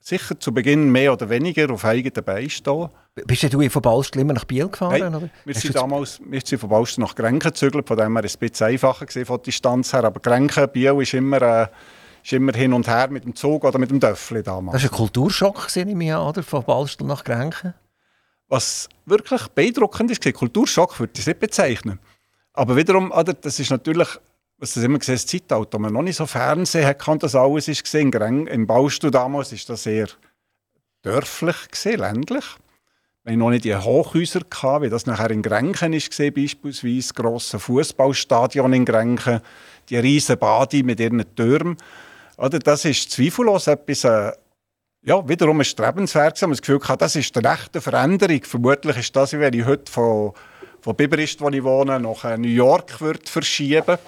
[0.00, 2.88] sicher zu Beginn mehr oder weniger auf eigenen Beinen stehen.
[3.26, 4.98] Bist du von Ballstel immer nach Biel gefahren?
[4.98, 5.30] Nein, oder?
[5.44, 8.66] wir sind damals wir sind von Ballstel nach Grenken gezügelt, von dem her ein bisschen
[8.66, 10.04] einfacher gesehen von der Distanz her.
[10.04, 11.66] Aber Grenken, Biel ist immer, äh,
[12.22, 14.74] ist immer hin und her mit dem Zug oder mit dem Döffli damals.
[14.74, 16.42] Das war ein Kulturschock, nehme ich an, oder?
[16.42, 17.74] von Ballstel nach Grenken?
[18.48, 21.98] Was wirklich beeindruckend ist, Kulturschock würde ich es nicht bezeichnen.
[22.58, 24.08] Aber wiederum, oder, das ist natürlich
[24.58, 27.68] was das immer gesehen, das Zeitalter, man noch nicht so Fernsehen hat, kann das alles
[27.68, 28.10] ist gesehen.
[28.48, 30.08] Im Baustuhl damals ist das sehr
[31.02, 32.44] dörflich gesehen, ländlich.
[33.22, 36.96] Wir hatten noch nicht die Hochhäuser gehabt, wie das nachher in Grenken ist gesehen, beispielsweise
[36.96, 39.40] das grosse Fußballstadion in Grenken,
[39.88, 41.76] die riesen Badi mit ihren Türmen.
[42.36, 44.32] Oder das ist zweifellos etwas, äh,
[45.02, 46.40] ja, wiederum ein strebenswert.
[46.42, 48.42] Man das Gefühl gehabt, das ist eine echte Veränderung.
[48.42, 50.32] Vermutlich ist das, wie wenn ich heute von,
[50.80, 53.98] von Biberist, wo ich wohne, nach New York würde verschieben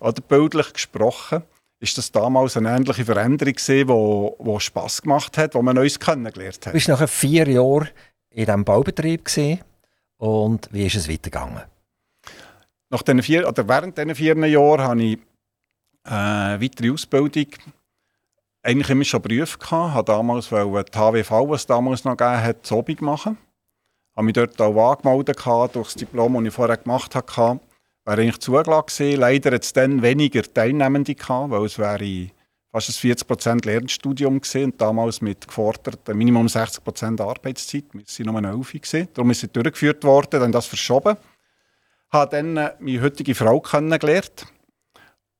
[0.00, 1.42] oder bildlich gesprochen,
[1.80, 5.98] ist das damals eine ähnliche Veränderung gewesen, wo, wo Spass gemacht hat, wo man uns
[5.98, 6.72] kennengelernt hat.
[6.72, 7.88] Du warst nachher vier Jahre
[8.30, 9.60] in diesem Baubetrieb gewesen.
[10.16, 11.62] und wie ist es weitergegangen?
[12.90, 15.18] Nach den vier, oder während diesen vier Jahren habe ich
[16.06, 17.46] äh, weitere Ausbildung
[18.62, 19.90] eigentlich immer schon Berufe gehabt.
[19.90, 23.36] Ich habe damals die HWV, was es damals noch gegeben hat, zu machen.
[24.14, 27.60] Ich habe mich dort auch angemeldet durch das Diplom, das ich vorher gemacht habe
[28.04, 29.20] wäre eigentlich zugelassen gewesen.
[29.20, 32.28] Leider hat es dann weniger Teilnehmende gehabt, weil es wäre
[32.70, 37.84] fast ein 40% Lernstudium gewesen und damals mit geforderter Minimum 60% Arbeitszeit.
[37.92, 39.08] Wir waren nur 11 gewesen.
[39.14, 41.16] Darum ist es durchgeführt worden, dann das verschoben.
[42.08, 44.46] Ich habe dann äh, meine heutige Frau kennengelernt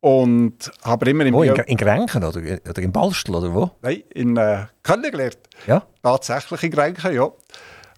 [0.00, 1.34] und habe immer im...
[1.34, 3.70] Wo, in, in Grenchen oder, oder in Ballstel oder wo?
[3.82, 5.38] Nein, in äh, kennengelernt.
[5.66, 5.86] Ja?
[6.02, 7.30] Tatsächlich in Grenchen, ja.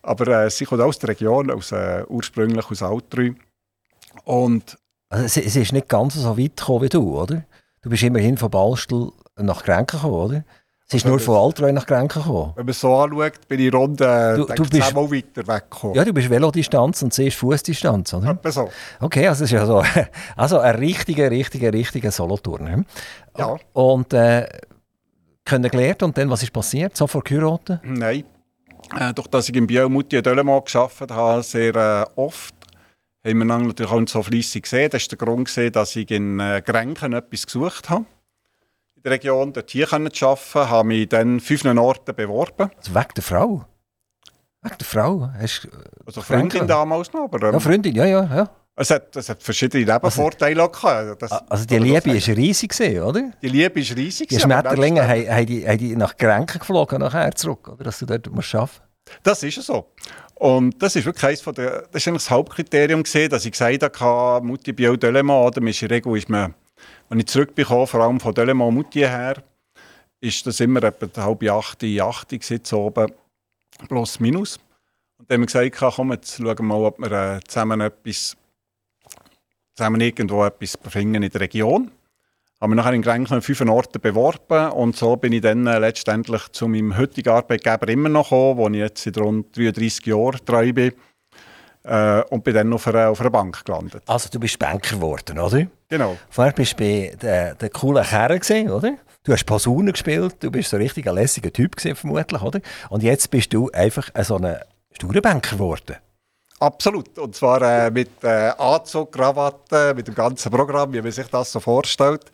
[0.07, 3.35] Aber äh, sie kommt aus der Region, aus, äh, ursprünglich aus Altrü.
[4.25, 7.45] Und also es, es, ist nicht ganz so weit gekommen wie du, oder?
[7.83, 10.45] Du bist immerhin von Ballstuhl nach Grenken gekommen, oder?
[10.89, 12.53] Es ist nur von Altreu nach Grenken gekommen.
[12.55, 15.97] Wenn man so anschaut, bin ich rund äh, du, du bist, mal weiter weggekommen.
[15.97, 18.31] Ja, du bist Velodistanz und siehst Fußdistanz, oder?
[18.31, 18.71] Etwa so.
[19.01, 19.83] Okay, also es ist ja so,
[20.37, 22.61] also ein richtiger, richtiger, richtiger Solotour.
[22.61, 22.87] Hm?
[23.37, 23.57] Ja.
[23.73, 24.47] Und äh,
[25.45, 26.97] kennengelernt und dann, was ist passiert?
[26.97, 27.81] Sofort geheiratet?
[27.83, 28.25] Nein.
[28.95, 32.55] Äh, durch das ich in Bielmutti und Dölemont gearbeitet habe, sehr äh, oft
[33.27, 34.91] haben wir natürlich auch so fleissig gesehen.
[34.91, 38.05] Das war der Grund, gewesen, dass ich in äh, Grenken etwas gesucht habe.
[38.95, 42.71] In der Region, dort hier zu arbeiten, habe mich dann fünf Orten beworben.
[42.77, 43.65] Also wegen der Frau?
[44.63, 45.31] Wegen der Frau?
[45.39, 45.69] Hast,
[46.05, 47.49] also Freundin damals noch, aber...
[47.49, 48.51] Ähm, ja, Freundin, ja, ja, ja.
[48.79, 51.23] Es hat, es hat verschiedene Nebenvorteile gehabt.
[51.23, 53.33] Das, also die Liebe war riesig, oder?
[53.41, 54.29] Die Liebe ist riesig.
[54.29, 57.85] Die Schmetterlinge haben, haben, die, haben die nach Grenken geflogen nachher zurück, oder?
[57.85, 58.83] dass du dort musst arbeiten
[59.23, 59.93] Das ist so.
[60.35, 63.53] Und das ist wirklich eines von der, das ist eigentlich das Hauptkriterium gesehen, dass ich
[63.53, 66.55] gesagt habe, Mutti Bio Delemont, oder in der Regel ist man,
[67.09, 69.43] wenn ich zurückbekomme, vor allem von Delemont Mutti her,
[70.21, 73.11] ist das immer etwa halb acht, acht gewesen, oben,
[73.89, 74.59] plus minus.
[75.19, 78.37] Und dann haben wir gesagt, komm, jetzt schauen wir mal, ob wir äh, zusammen etwas
[79.77, 81.91] zusammen irgendwo etwas finden in der Region.
[82.61, 85.79] Haben wir nachher in Grenchen an fünf Orten beworben und so bin ich dann äh,
[85.79, 90.41] letztendlich zu meinem heutigen Arbeitgeber immer noch gekommen, wo ich jetzt seit rund 33 Jahren
[90.43, 90.93] treu bin
[91.85, 94.03] äh, und bin dann auf einer, auf einer Bank gelandet.
[94.07, 95.67] Also du bist Banker geworden, oder?
[95.89, 96.17] Genau.
[96.31, 98.97] Vorher bist du bei den, den coolen gewesen, oder?
[99.23, 102.61] Du hast Posaune gespielt, du bist so richtig ein lässiger Typ gewesen, vermutlich, oder?
[102.89, 104.57] Und jetzt bist du einfach so ein
[104.99, 105.97] Banker geworden.
[106.59, 107.19] Absolut.
[107.19, 111.53] Und zwar äh, mit äh, Anzug, Krawatte, mit dem ganzen Programm, wie man sich das
[111.53, 112.25] so vorstellt.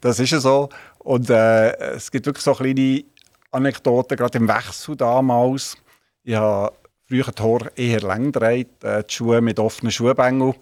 [0.00, 0.68] Das ist ja so.
[0.98, 3.02] Und äh, es gibt wirklich so kleine
[3.50, 5.76] Anekdoten, gerade im Wechsel damals.
[6.22, 6.72] Ich habe
[7.06, 10.54] früher Haare eher lang gedreht, äh, die Schuhe mit offenen Schuhbängeln.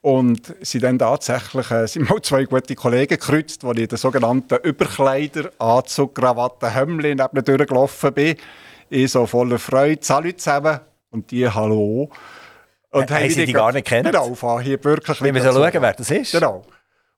[0.00, 3.98] Und sind dann tatsächlich äh, sind mal zwei gute Kollegen gekreuzt, als ich in den
[3.98, 8.36] sogenannten Überkleider, Anzug, Krawatte, Hemdli neben durchgelaufen bin.
[8.88, 10.80] Ich so voller Freude, Salut zusammen.
[11.10, 12.10] Und die Hallo.
[12.90, 14.10] Und haben sie die gar nicht kennen?
[14.10, 15.24] Genau, auf Anhieb wirklich nicht.
[15.24, 16.32] Wir müssen schauen, wer das ist.
[16.32, 16.64] Genau.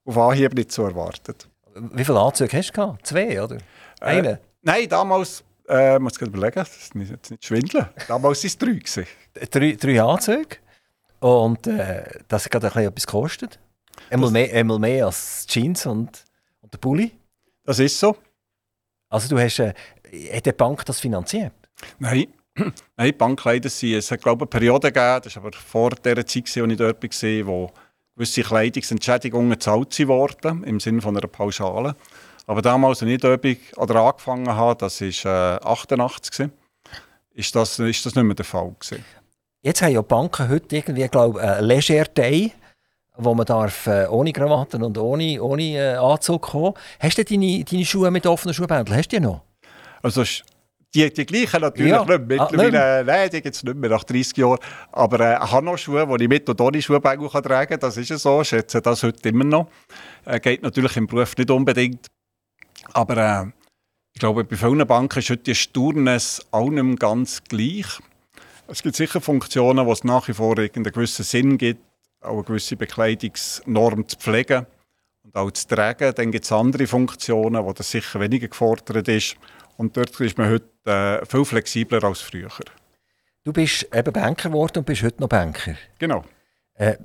[0.04, 1.48] Auf Anhieb nicht zu erwartet.
[1.74, 3.06] Wie viele Anzüge hast du gehabt?
[3.06, 3.58] Zwei, oder?
[4.00, 4.24] Einen?
[4.34, 7.88] Äh, nein, damals, äh, muss ich überlegen, das ist jetzt nicht schwindeln.
[8.08, 9.46] Damals waren es drei.
[9.50, 9.76] drei.
[9.76, 10.56] Drei Anzüge?
[11.20, 13.58] Und äh, das hat gerade ein bisschen etwas gekostet?
[14.08, 16.24] Einmal mehr, einmal mehr als Jeans und,
[16.62, 17.12] und der Pulli?
[17.64, 18.16] Das ist so.
[19.08, 19.74] Also du hast, äh,
[20.32, 21.52] hat die Bank das finanziert?
[21.98, 22.26] Nein,
[22.96, 26.26] Nein, Bankkleider sind, es hat glaube ich eine Periode gegeben, das war aber vor der
[26.26, 27.70] Zeit, als ich dort war, wo
[28.16, 31.96] gewisse Kleidungsentschädigungen gezahlt wurden, im Sinne von einer Pauschale.
[32.46, 33.44] Aber damals, als ich dort
[33.76, 36.50] oder angefangen habe, das war äh, 88,
[37.32, 38.74] ist das, ist das nicht mehr der Fall.
[38.78, 39.04] Gewesen.
[39.62, 42.52] Jetzt haben ja Banken heute irgendwie, glaube ich, einen Leger Day,
[43.16, 46.74] wo man darf, äh, ohne Krawatten und ohne, ohne äh, Anzug kommen.
[46.98, 48.98] Hast du deine, deine Schuhe mit offenen Schuhbändeln?
[48.98, 49.42] Hast du die noch?
[50.02, 50.24] Also
[50.94, 52.04] die, die gleichen natürlich ja.
[52.04, 52.26] nicht.
[52.26, 54.58] Mittlerweile, ah, nein, die gibt es nicht mehr nach 30 Jahren.
[54.90, 57.80] Aber äh, ich habe noch Schuhe, die ich mit und ohne Schuhbängel tragen kann.
[57.80, 58.40] Das ist ja so.
[58.40, 59.68] Ich schätze das heute immer noch.
[60.24, 62.06] Äh, geht natürlich im Beruf nicht unbedingt.
[62.92, 63.46] Aber äh,
[64.12, 67.86] ich glaube, bei vielen Banken ist heute die Sturnes auch nicht ganz gleich.
[68.66, 71.80] Es gibt sicher Funktionen, wo es nach wie vor einen gewissen Sinn gibt,
[72.20, 74.66] auch eine gewisse Bekleidungsnorm zu pflegen
[75.24, 76.12] und auch zu tragen.
[76.14, 79.36] Dann gibt es andere Funktionen, wo das sicher weniger gefordert ist.
[79.80, 82.50] Und dort ist man heute äh, viel flexibler als früher.
[83.44, 85.74] Du bist eben Banker geworden und bist heute noch Banker.
[85.98, 86.22] Genau.
[86.74, 86.98] Äh,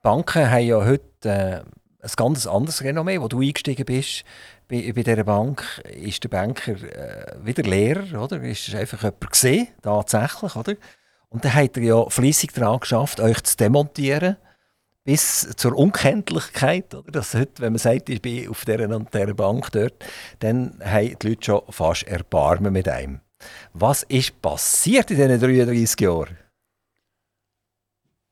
[0.00, 1.62] Banken haben ja heute äh,
[1.98, 3.20] ein ganz anderes Renommee.
[3.20, 4.22] Wo du eingestiegen bist
[4.68, 8.40] bei, bei dieser Bank, ist der Banker äh, wieder Lehrer, oder?
[8.44, 10.74] Ist einfach jemand gesehen, tatsächlich, oder?
[11.30, 14.36] Und dann hat er ja fließig daran geschafft, euch zu demontieren
[15.04, 16.94] bis zur Unkenntlichkeit.
[16.94, 17.12] Oder?
[17.12, 20.04] Dass heute, wenn man sagt, ich bin auf dieser und dieser Bank dort,
[20.40, 23.20] dann haben die Leute schon fast Erbarmen mit einem.
[23.74, 26.38] Was ist passiert in diesen 33 Jahren?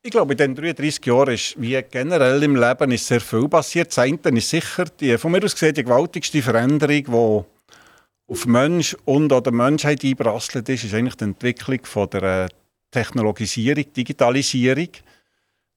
[0.04, 3.88] Ich glaube, in diesen 33 Jahren ist, wie generell im Leben, ist sehr viel passiert.
[3.88, 8.96] Das eine ist sicher, die, von mir aus gesehen, die gewaltigste Veränderung, die auf Mensch
[9.04, 12.48] und oder Menschheit einprasselt ist, ist eigentlich die Entwicklung von der
[12.90, 14.88] Technologisierung, Digitalisierung.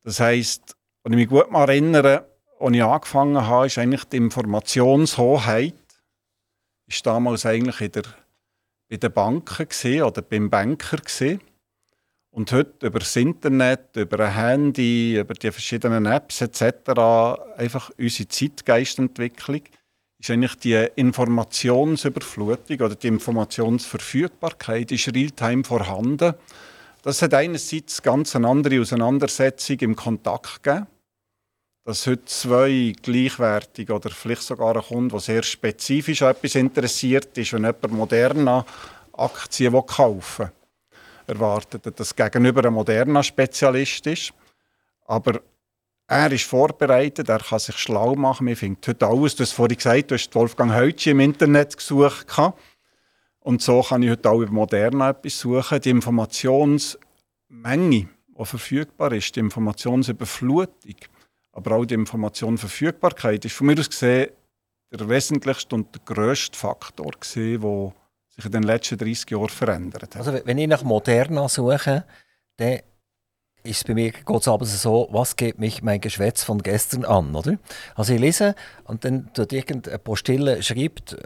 [0.04, 0.75] Das heißt,
[1.06, 2.28] wenn ich mich gut mal erinnere,
[2.60, 5.76] als ich angefangen habe, ist eigentlich die Informationshoheit
[6.88, 8.04] ist damals eigentlich in der,
[8.90, 11.42] bei den Banken gewesen, oder beim Banker gewesen.
[12.32, 16.90] Und heute über das Internet, über ein Handy, über die verschiedenen Apps etc.,
[17.56, 19.62] einfach unsere Zeitgeistentwicklung,
[20.20, 26.34] ist eigentlich die Informationsüberflutung oder die Informationsverfügbarkeit ist realtime vorhanden.
[27.04, 30.88] Das hat einerseits ganz eine andere Auseinandersetzung im Kontakt gegeben
[31.86, 37.38] dass heute zwei gleichwertig oder vielleicht sogar ein Kunde, der sehr spezifisch an etwas interessiert
[37.38, 38.66] ist, wenn jemand moderner
[39.14, 44.34] Aktien kaufen will, erwartet, dass das gegenüber ein moderner Spezialist ist.
[45.06, 45.42] Aber
[46.08, 48.48] er ist vorbereitet, er kann sich schlau machen.
[48.48, 49.36] Wir finden heute alles.
[49.36, 52.26] Du hast vorhin gesagt, du hast Wolfgang Heutschi im Internet gesucht.
[53.42, 55.80] Und so kann ich heute auch über Moderna etwas suchen.
[55.82, 56.98] Die Informationsmenge,
[57.60, 58.10] die
[58.42, 60.96] verfügbar ist, die Informationsüberflutung,
[61.56, 64.30] aber auch die Informationsverfügbarkeit ist von mir aus gesehen
[64.92, 70.18] der wesentlichste und der grösste Faktor der sich in den letzten 30 Jahren verändert hat.
[70.18, 72.06] Also wenn ich nach Moderna suche,
[72.58, 72.80] dann
[73.64, 77.58] ist es bei mir aber so, was geht mich mein Geschwätz von gestern an, oder?
[77.96, 81.18] Also ich lese und dann tut irgendeine Postille schreibt,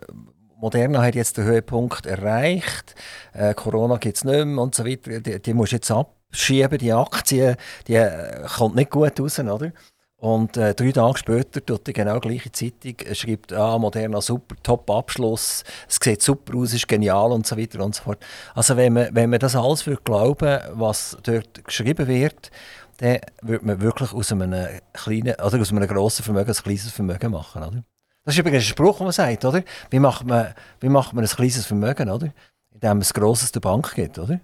[0.57, 2.95] Moderna hat jetzt den Höhepunkt erreicht,
[3.33, 6.93] äh, Corona gibt es nicht mehr und so weiter, die, die musst jetzt abschieben, die
[6.93, 9.71] Aktie, die äh, kommt nicht gut raus, oder?
[10.19, 14.55] Und äh, drei Tage später tut die genau gleiche Zeitung, äh, schreibt, ah, Moderna super,
[14.61, 18.19] top Abschluss, es sieht super aus, ist genial und so weiter und so fort.
[18.53, 22.51] Also wenn man, wenn man das alles würde glauben, was dort geschrieben wird,
[22.97, 27.31] dann würde man wirklich aus einem kleinen, oder aus einem grossen Vermögen ein kleines Vermögen
[27.31, 27.83] machen, oder?
[28.25, 29.63] Das ist übrigens ein Spruch, den man sagt, oder?
[29.89, 32.33] Wie macht man, wie macht man ein kleines Vermögen, oder?
[32.73, 34.41] Indem man ein grosses der Bank gibt, oder?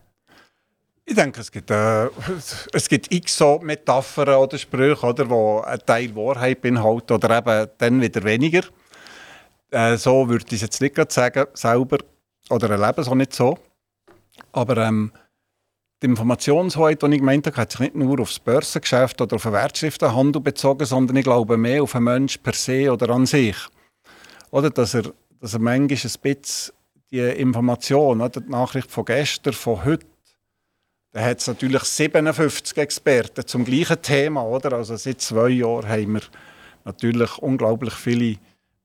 [1.07, 2.09] Ich denke, es gibt, äh,
[2.73, 7.69] es gibt x so Metaphern oder Sprüche, oder, wo ein Teil Wahrheit beinhalten oder eben
[7.77, 8.63] dann wieder weniger.
[9.69, 11.99] Äh, so würde ich es jetzt nicht sagen, selber,
[12.49, 13.59] oder erlebe es auch nicht so.
[14.51, 15.11] Aber ähm,
[16.01, 19.43] die Informationshoheit, die ich gemeint habe, hat sich nicht nur auf das Börsengeschäft oder auf
[19.43, 23.57] den Wertschriftenhandel bezogen, sondern ich glaube mehr auf einen Menschen per se oder an sich.
[24.49, 25.03] Oder dass er,
[25.39, 26.73] dass er manchmal ein bisschen
[27.11, 30.07] die Information, oder die Nachricht von gestern, von heute,
[31.15, 34.73] da hat es natürlich 57 Experten zum gleichen Thema, oder?
[34.73, 36.21] Also seit zwei Jahren haben wir
[36.83, 38.35] natürlich unglaublich viele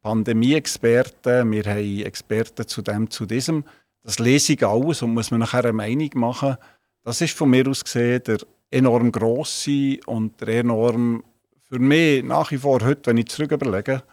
[0.01, 1.51] Pandemie-Experten.
[1.51, 3.65] Wir haben Experten zu dem, zu diesem.
[4.05, 6.57] Das lese ich alles und muss man nachher eine Meinung machen.
[7.03, 8.39] Das ist von mir aus gesehen der
[8.71, 11.25] enorm grosse und der enorm,
[11.69, 14.05] für mich nach wie vor heute, wenn ich zurück überlege,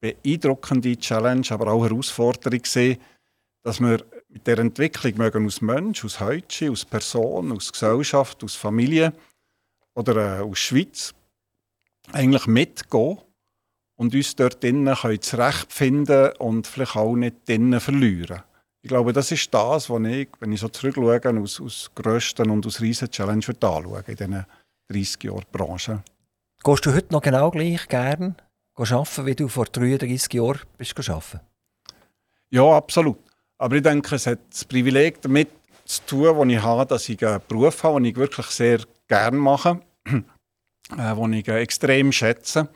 [0.00, 2.98] beeindruckende Challenge, aber auch Herausforderung gesehen,
[3.62, 8.54] dass wir mit der Entwicklung mögen aus Mensch, aus Heute, aus Person, aus Gesellschaft, aus
[8.54, 9.12] Familie
[9.94, 11.14] oder äh, aus Schweiz
[12.12, 13.18] eigentlich mitgehen
[13.96, 18.42] und uns dort drinnen zurechtfinden und vielleicht auch nicht drinnen verlieren.
[18.80, 22.66] Ich glaube, das ist das, was ich, wenn ich so zurückschaue, aus, aus grössten und
[22.66, 24.46] aus riesen Challenge anschaue in diesen
[24.88, 26.02] 30 Jahren Branche.
[26.64, 28.36] Gehst du heute noch genau gleich gern
[28.74, 31.40] arbeiten, wie du vor 33 Jahren bist arbeiten?
[32.50, 33.31] Ja, absolut.
[33.62, 35.48] Aber ich denke, es hat das Privileg damit
[35.84, 39.36] zu tun, wo ich habe, dass ich einen Beruf habe, den ich wirklich sehr gerne
[39.36, 39.80] mache,
[40.98, 42.68] äh, den ich extrem schätze.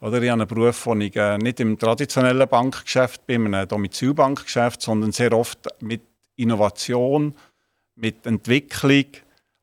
[0.00, 4.82] Oder ich habe einen Beruf, wo ich äh, nicht im traditionellen Bankgeschäft bin, einem Domizilbankgeschäft,
[4.82, 6.02] sondern sehr oft mit
[6.36, 7.34] Innovation,
[7.96, 9.06] mit Entwicklung,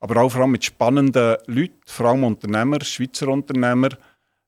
[0.02, 3.92] aber auch vor allem mit spannenden Leuten, vor allem Unternehmer, Schweizer Unternehmer,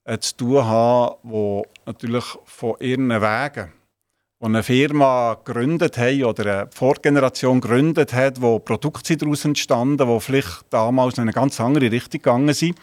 [0.03, 3.71] äh, zu tun habe, die natürlich von ihren Wegen
[4.43, 10.19] die eine Firma gegründet haben oder eine Vorgeneration gegründet hat, wo Produkte daraus entstanden, die
[10.19, 12.77] vielleicht damals in eine ganz andere Richtung gegangen sind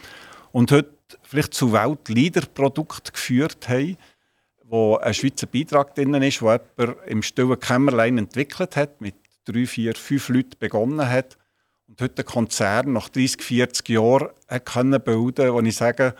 [0.51, 0.89] und heute
[1.21, 3.95] vielleicht zu Weltleader-Produkten geführt haben,
[4.63, 9.13] wo ein Schweizer Beitrag drin ist, wo jemand im stillen Kämmerlein entwickelt hat, mit
[9.45, 11.37] drei, vier, fünf Leuten begonnen hat
[11.87, 14.65] und heute ein Konzern nach 30, 40 Jahren hat
[15.05, 16.15] bilden, wo ich sage,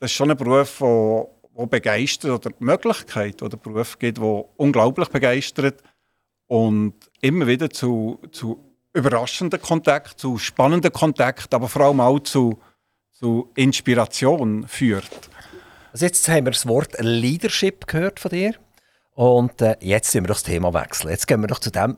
[0.00, 4.44] das ist schon ein Beruf, der die begeistert oder die Möglichkeit oder Beruf gibt, die
[4.56, 5.82] unglaublich begeistert
[6.46, 12.58] und immer wieder zu, zu überraschenden Kontakten, zu spannenden Kontakten, aber vor allem auch zu,
[13.12, 15.10] zu Inspiration führt.
[15.92, 18.54] Also jetzt haben wir das Wort Leadership gehört von dir
[19.14, 21.10] und äh, jetzt sind wir das Thema wechseln.
[21.10, 21.96] Jetzt gehen wir doch zu dem,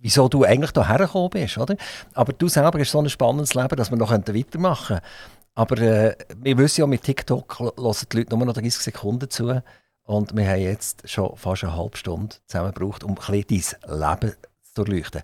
[0.00, 1.76] wieso du eigentlich hierher gekommen bist, oder?
[2.12, 5.00] Aber du selber hast so ein spannendes Leben, dass wir noch weitermachen können.
[5.54, 9.62] Aber äh, wir wissen ja, mit TikTok hören die Leute nur noch 30 Sekunden zu.
[10.02, 14.20] Und wir haben jetzt schon fast eine halbe Stunde zusammen gebraucht, um ein bisschen dein
[14.20, 15.22] Leben zu durchleuchten.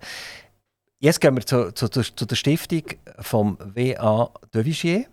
[0.98, 2.82] Jetzt gehen wir zu, zu, zu der Stiftung
[3.18, 4.30] vom W.A.
[4.54, 5.06] de Vigier.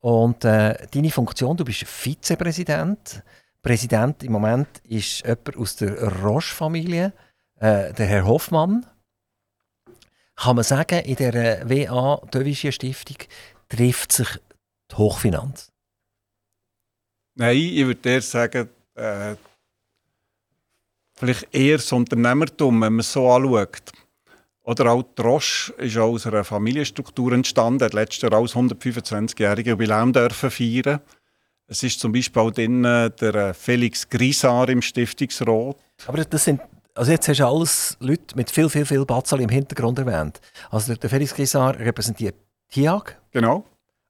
[0.00, 3.22] Und äh, deine Funktion, du bist Vizepräsident.
[3.62, 7.12] Präsident im Moment ist jemand aus der Roche-Familie,
[7.56, 8.86] äh, der Herr Hoffmann.
[10.36, 12.20] Kann man sagen, in der W.A.
[12.32, 13.16] de Vigier Stiftung
[13.68, 14.28] trifft sich
[14.90, 15.70] die Hochfinanz?
[17.34, 19.36] Nein, ich würde eher sagen, äh,
[21.14, 23.92] vielleicht eher das Unternehmertum, wenn man es so anschaut.
[24.64, 30.12] Oder auch die Roche ist aus einer Familienstruktur entstanden, hat letztes Jahr als 125-jährige Jubiläum
[30.12, 31.00] dürfen feiern.
[31.66, 35.76] Es ist zum Beispiel auch drin der äh, Felix Grisar im Stiftungsrat.
[36.06, 36.60] Aber das sind,
[36.94, 40.40] also jetzt hast du alles Leute mit viel, viel, viel Batzali im Hintergrund erwähnt.
[40.70, 42.34] Also der Felix Grisar repräsentiert
[42.70, 43.16] TIAG.
[43.32, 43.64] Genau.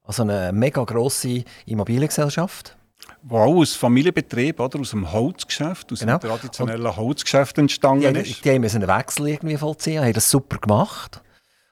[0.05, 2.77] Also eine mega grosse Immobiliengesellschaft.
[3.23, 4.81] Wo auch aus Familienbetrieb, oder?
[4.81, 6.19] aus dem Holzgeschäft, aus genau.
[6.19, 8.45] dem traditionellen Holzgeschäft entstanden die, ist.
[8.45, 11.21] Die haben einen Wechsel irgendwie vollziehen, haben das super gemacht.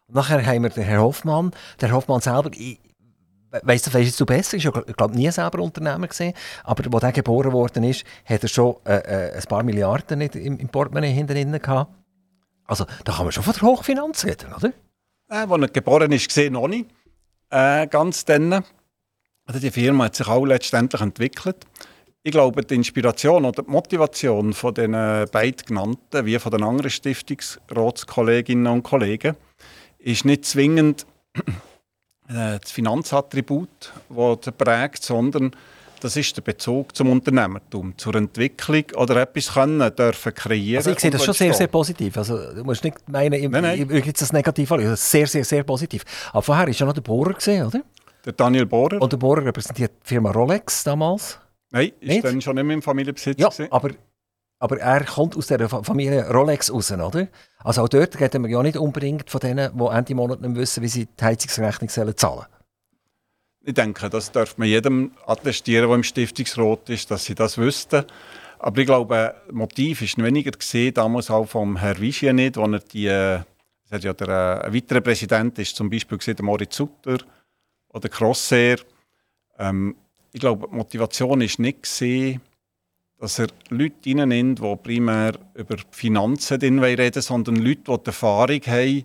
[0.06, 1.52] Und nachher haben wir den Herrn Hoffmann.
[1.80, 2.78] Der Hoffmann selber, ich,
[3.50, 6.34] weißt du, weißt du besser, ist ja, ich glaube, nie selber Unternehmer gesehen,
[6.64, 10.58] aber als er geboren worden ist, hat er schon äh, äh, ein paar Milliarden im,
[10.58, 11.92] im Portemonnaie hinten gehabt.
[12.66, 14.72] Also, da kann man schon von der Hochfinanz reden, oder?
[15.28, 16.88] Äh, als er geboren ist, gesehen noch nicht.
[17.50, 18.64] äh, ganz dann.
[19.44, 21.66] Also die Firma hat sich auch letztendlich entwickelt.
[22.22, 26.90] Ich glaube, die Inspiration oder die Motivation von den beiden genannten, wie von den anderen
[26.90, 29.36] Stiftungsratskolleginnen und Kollegen,
[29.98, 31.06] ist nicht zwingend
[32.28, 35.52] äh, das Finanzattribut, das prägt, sondern
[36.00, 40.78] das ist der Bezug zum Unternehmertum, zur Entwicklung oder etwas können dürfen kreieren.
[40.78, 42.16] Also ich sehe das schon sehr, sehr positiv.
[42.16, 43.90] Also du musst nicht meinen, ich, nein, nein.
[43.90, 44.96] ich, ich das negativ an.
[44.96, 46.04] Sehr, sehr, sehr positiv.
[46.32, 47.82] Aber vorher war ja noch der Bohrer, gesehen, oder?
[48.24, 49.00] Der Daniel Bohrer.
[49.00, 51.38] Und der Bohrer repräsentiert die Firma Rolex damals.
[51.70, 52.24] Nein, ist nicht?
[52.24, 53.38] dann schon nicht mehr im Familienbesitz.
[53.38, 53.90] Ja, aber,
[54.58, 57.28] aber er kommt aus der Familie Rolex raus, oder?
[57.58, 60.82] Also auch dort reden wir ja nicht unbedingt von denen, die Ende Monat nicht wissen,
[60.82, 62.46] wie sie die Heizungsrechnung zahlen sollen.
[63.68, 68.04] Ich denke, das darf man jedem attestieren, der im Stiftungsrat ist, dass sie das wüssten.
[68.60, 72.62] Aber ich glaube, das Motiv ist weniger gesehen, damals auch vom Herrn Vigier nicht, wo
[72.62, 77.18] er die, es hat ja der, ein weiterer Präsident ist, zum Beispiel gesehen, Moritz Sutter
[77.88, 78.78] oder Crossair.
[79.58, 79.96] Ähm,
[80.32, 82.40] ich glaube, die Motivation ist nicht gesehen,
[83.18, 88.86] dass er Leute reinnimmt, die primär über Finanzen reden sondern Leute, die die Erfahrung haben,
[88.86, 89.04] die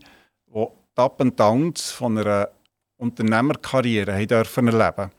[0.53, 2.49] die Up and Downs von einer
[3.01, 5.11] Unternehmerkarriere haben dürfen erleben.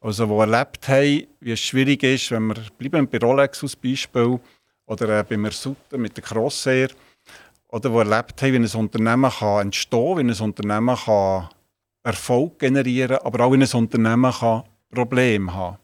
[0.00, 4.40] Also, die erlebt haben, wie es schwierig ist, wenn wir bleiben bei Rolex als Beispiel
[4.86, 6.88] oder äh, bei Mersuta mit der Crossair
[7.68, 11.48] oder die erlebt haben, wie ein Unternehmen kann entstehen kann, wie ein Unternehmen kann
[12.02, 15.78] Erfolg generieren kann, aber auch wie ein Unternehmen kann Probleme haben.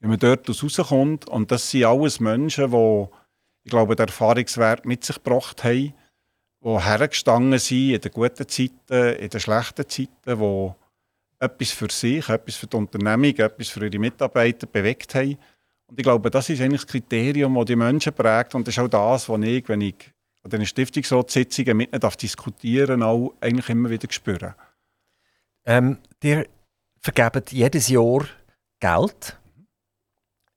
[0.00, 3.06] Wenn man dort rauskommt, und das sind alles Menschen, die,
[3.64, 5.94] ich glaube, den Erfahrungswert mit sich gebracht haben,
[6.62, 10.70] die hergestanden sind in den guten Zeiten, in den schlechten Zeiten, die
[11.44, 15.36] etwas für sich, etwas für die Unternehmung, etwas für ihre Mitarbeiter bewegt haben.
[15.86, 18.54] Und ich glaube, das ist eigentlich das Kriterium, das die Menschen prägt.
[18.54, 23.02] Und das ist auch das, was ich, wenn ich an diesen Stiftungsratssitzungen mit nicht diskutieren
[23.02, 24.54] auch eigentlich immer wieder spüre.
[25.64, 26.46] Ähm, ihr
[27.00, 28.26] vergebt jedes Jahr
[28.80, 29.38] Geld.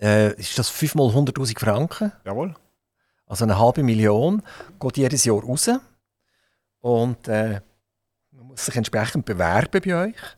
[0.01, 2.11] Äh, ist das fünfmal 100'000 Franken?
[2.25, 2.55] Jawohl.
[3.25, 4.41] Also eine halbe Million
[4.79, 5.69] geht jedes Jahr raus.
[6.79, 7.61] Und äh,
[8.31, 10.37] man muss sich entsprechend bewerben bei euch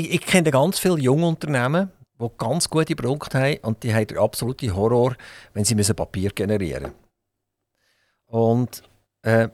[0.00, 1.90] ich, ich kenne ganz viele junge Unternehmen,
[2.20, 5.14] die ganz gute Produkte haben und die haben den absoluten Horror,
[5.54, 6.94] wenn sie müssen Papier generieren müssen.
[8.26, 8.82] Und
[9.22, 9.48] äh,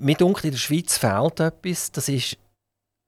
[0.00, 2.36] mit in der Schweiz fehlt etwas, das ist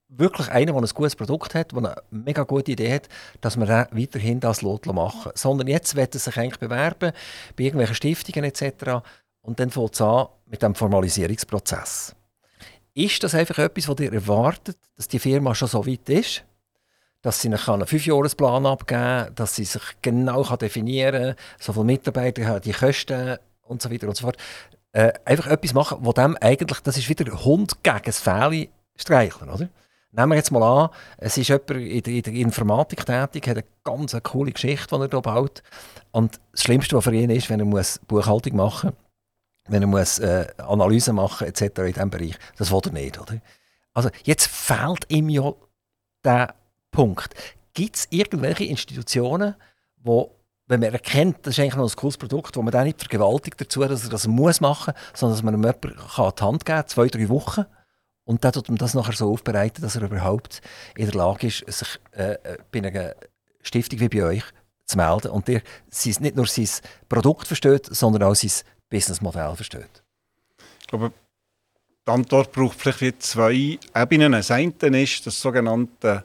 [0.09, 3.09] wirklich einer, der ein gutes Produkt hat, der eine mega gute Idee hat,
[3.41, 7.13] dass man weiterhin das machen machen Sondern jetzt wird er sich eigentlich bewerben
[7.57, 9.05] bei irgendwelchen Stiftungen etc.
[9.43, 12.15] Und dann fängt es an mit dem Formalisierungsprozess.
[12.99, 16.43] Ist das einfach etwas, was ihr erwartet, dass die Firma schon so weit ist?
[17.23, 22.45] Dass sie einen Fünfjahresplan abgeben kann, dass sie sich genau definieren kann, so viele Mitarbeiter
[22.45, 24.37] haben, die Kosten und so weiter und so fort.
[24.91, 29.49] Äh, einfach etwas machen, wo dem eigentlich, das ist wieder Hund gegen das Fähli streicheln,
[29.49, 29.69] oder?
[30.11, 33.59] Nehmen wir jetzt mal an, es ist jemand in der, in der Informatik tätig, hat
[33.59, 35.63] eine ganz eine coole Geschichte, die er hier baut.
[36.11, 39.08] Und das Schlimmste, was für ihn ist, wenn er muss Buchhaltung machen muss,
[39.69, 41.63] wenn er muss äh, Analysen machen etc.
[41.63, 42.39] in diesem Bereich.
[42.57, 43.41] Das will er nicht, oder?
[43.95, 45.53] Also jetzt fehlt ihm ja
[46.25, 46.55] der
[46.91, 47.35] Punkt.
[47.75, 49.55] Gibt es irgendwelche Institutionen,
[49.97, 50.35] wo
[50.69, 53.59] wenn man erkennt, das ist eigentlich noch ein cooles Produkt, wo man dann nicht vergewaltigt
[53.59, 56.83] dazu, dass er das muss machen, sondern dass man ihm jemanden kann die Hand geben
[56.87, 57.65] zwei, drei Wochen
[58.25, 60.61] und dann tut man das nachher so aufbereiten, dass er überhaupt
[60.95, 63.15] in der Lage ist, sich äh, äh bei einer
[63.63, 64.45] Stiftung wie bei euch
[64.85, 65.63] zu melden und der
[66.05, 66.69] nicht nur sein
[67.09, 68.53] Produkt versteht, sondern auch sein
[68.89, 70.03] Businessmodell versteht?
[70.81, 71.13] Ich glaube,
[72.07, 74.33] die Antwort braucht vielleicht zwei Ebenen.
[74.33, 74.73] Das eine
[75.03, 76.25] ist das sogenannte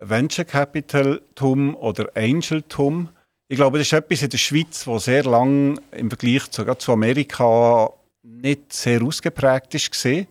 [0.00, 3.08] Venture Capital-Tum oder Angel-Tum.
[3.48, 6.92] Ich glaube, das ist etwas in der Schweiz, das sehr lange im Vergleich sogar zu
[6.92, 7.90] Amerika
[8.22, 9.70] nicht sehr ausgeprägt.
[9.90, 10.26] Gesehen.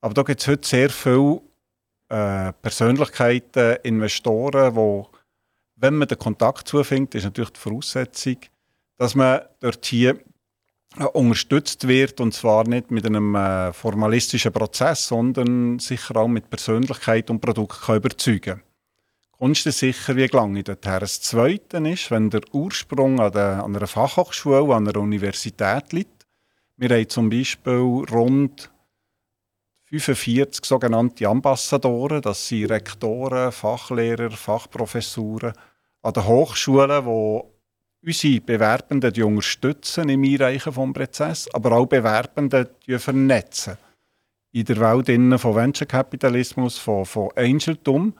[0.00, 1.40] Aber da gibt es heute sehr viele
[2.08, 5.18] äh, Persönlichkeiten, Investoren, die,
[5.76, 8.38] wenn man den Kontakt zufindet, ist natürlich die Voraussetzung,
[8.96, 10.18] dass man dort hier
[11.06, 17.30] unterstützt wird und zwar nicht mit einem äh, formalistischen Prozess, sondern sicher auch mit Persönlichkeit
[17.30, 18.62] und Produkt kann überzeugen.
[19.38, 20.98] Kunst ist sicher, wie gelange ich dorthin.
[20.98, 26.26] Das Zweite ist, wenn der Ursprung an, der, an einer Fachhochschule, an einer Universität liegt.
[26.76, 28.70] Wir haben zum Beispiel rund
[29.90, 35.52] 45 sogenannte Ambassadoren, das sind Rektoren, Fachlehrer, Fachprofessuren
[36.02, 37.57] an den Hochschulen, die
[38.04, 43.76] unsere Bewerbenden die unterstützen im Einreichen des Prozesses, aber auch Bewerbenden die vernetzen.
[44.52, 48.14] In der Welt von Venture Capitalismus, von, von Angeltum.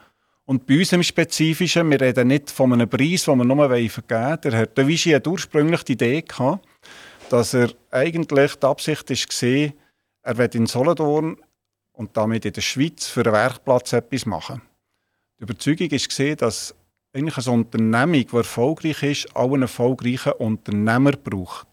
[0.45, 4.09] Und bei uns im Spezifischen, wir reden nicht von einem Preis, den wir nur vergeben
[4.09, 4.41] wollen.
[4.41, 6.67] Der Herr De Vichy hat ursprünglich die Idee gehabt,
[7.29, 9.73] dass er eigentlich die Absicht war,
[10.21, 11.37] er wird in Solothurn
[11.93, 14.61] und damit in der Schweiz für einen Werkplatz etwas machen.
[15.39, 16.75] Die Überzeugung gesehen, dass
[17.13, 21.67] eigentlich eine Unternehmung, die erfolgreich ist, auch einen erfolgreichen Unternehmer braucht.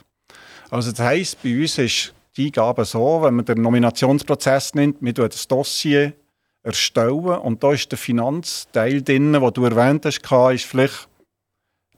[0.71, 5.13] Also das heisst, bei uns ist die Eingabe so, wenn man den Nominationsprozess nimmt, wir
[5.13, 6.15] erstellen das Dossier
[6.63, 10.21] erstellen und da ist der Finanzteil drin, den du erwähnt hast,
[10.53, 11.09] ist vielleicht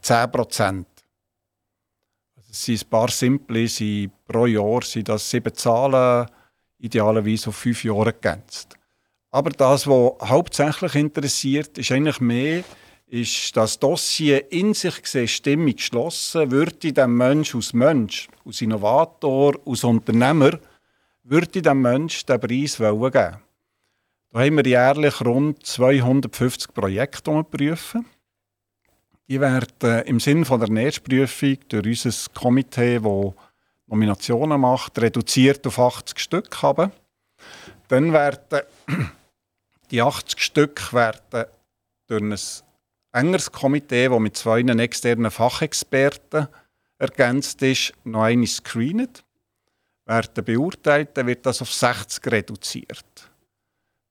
[0.02, 0.86] 10 Prozent.
[2.36, 6.28] Also es sind ein paar simple, sind pro Jahr sind das sieben Zahlen,
[6.78, 8.76] idealerweise auf fünf Jahre ergänzt.
[9.30, 12.62] Aber das, was hauptsächlich interessiert, ist eigentlich mehr,
[13.10, 19.54] ist das Dossier in sich gesehen stimmig geschlossen, würde dem Mensch aus Mensch, aus Innovator,
[19.64, 20.58] aus Unternehmer,
[21.22, 23.12] würde dem Mensch den Preis geben.
[24.30, 28.04] Da haben wir jährlich rund 250 Projekte prüfen.
[29.26, 33.34] Die werden im Sinne der Nächstprüfung durch unser Komitee, das
[33.86, 36.92] Nominationen macht, reduziert auf 80 Stück haben.
[37.88, 38.62] Dann werden
[39.90, 41.46] die 80 Stück werden
[42.06, 42.36] durch ein
[43.18, 46.48] engeres Komitee, das mit zwei externen Fachexperten
[46.98, 49.24] ergänzt ist, noch einmal screenet.
[50.06, 53.30] Werden beurteilt, dann wird das auf 60 reduziert.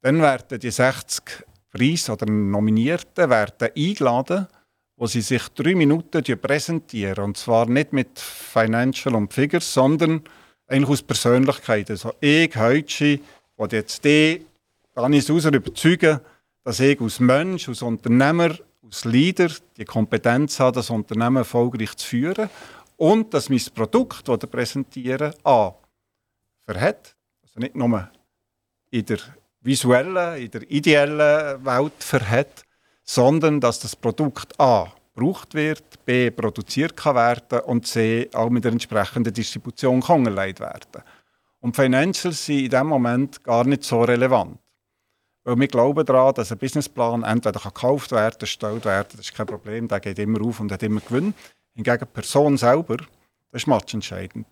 [0.02, 4.48] Dann werden die 60 Preis- oder Nominierten werden eingeladen,
[4.96, 7.24] wo sie sich drei Minuten präsentieren.
[7.24, 10.24] Und zwar nicht mit Financial und Figures, sondern
[10.68, 11.90] eigentlich aus Persönlichkeit.
[11.90, 13.22] Also ich, Heitschi,
[13.58, 14.46] will jetzt die,
[14.94, 16.20] Danis User überzeugen,
[16.64, 18.56] dass ich als Mensch, als Unternehmer
[18.88, 22.50] als Leader die Kompetenz habe, das Unternehmen erfolgreich zu führen
[22.96, 25.74] und dass mein Produkt, das ich präsentiere, A,
[26.66, 28.10] verhält, also nicht nur
[28.90, 29.20] in der
[29.62, 32.64] visuellen, in der ideellen Welt verhält,
[33.04, 38.64] sondern dass das Produkt A gebraucht wird, B produziert kann werden und C auch mit
[38.64, 41.04] der entsprechenden Distribution kann werden.
[41.60, 44.60] Und Financials sind in diesem Moment gar nicht so relevant.
[45.48, 49.46] Weil wir glauben daran, dass ein Businessplan entweder gekauft werden, erstellt werden, das ist kein
[49.46, 51.34] Problem, der geht immer auf und hat immer Gewinn.
[51.74, 54.46] Hingegen die Person selber, das ist matchentscheidend.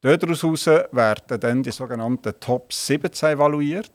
[0.00, 3.92] Daraus werden dann die sogenannten Top 17 evaluiert.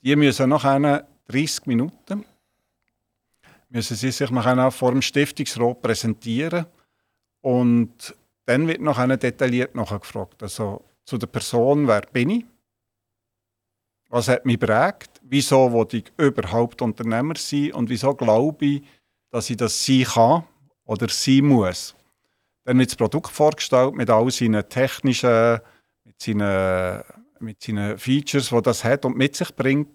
[0.00, 2.24] Die müssen nach 30 Minuten
[3.68, 6.64] müssen sie sich nachher vor dem Stiftungsrat präsentieren
[7.42, 8.16] und
[8.46, 10.42] dann wird noch detailliert gefragt.
[10.42, 12.46] Also zu der Person, wer bin ich?
[14.08, 15.17] Was hat mich prägt?
[15.30, 17.72] Wieso wollte ich überhaupt Unternehmer sein?
[17.72, 18.82] Und wieso glaube ich,
[19.30, 20.44] dass ich das sein kann
[20.86, 21.94] oder sein muss?
[22.64, 25.58] Dann wird das Produkt vorgestellt mit all seinen technischen,
[26.04, 27.02] mit seinen,
[27.40, 29.90] mit seinen Features, die das hat und mit sich bringt.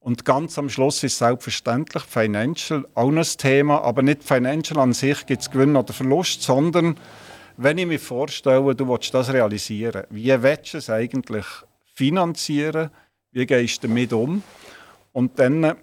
[0.00, 5.24] Und ganz am Schluss ist selbstverständlich Financial auch ein Thema, aber nicht Financial an sich
[5.24, 6.98] gibt es Gewinn oder Verlust, sondern
[7.56, 11.46] wenn ich mir vorstelle, du willst das realisieren, wie willst du es eigentlich
[11.94, 12.90] finanzieren?
[13.30, 14.42] Wie gehst du damit um?
[15.14, 15.76] Und dann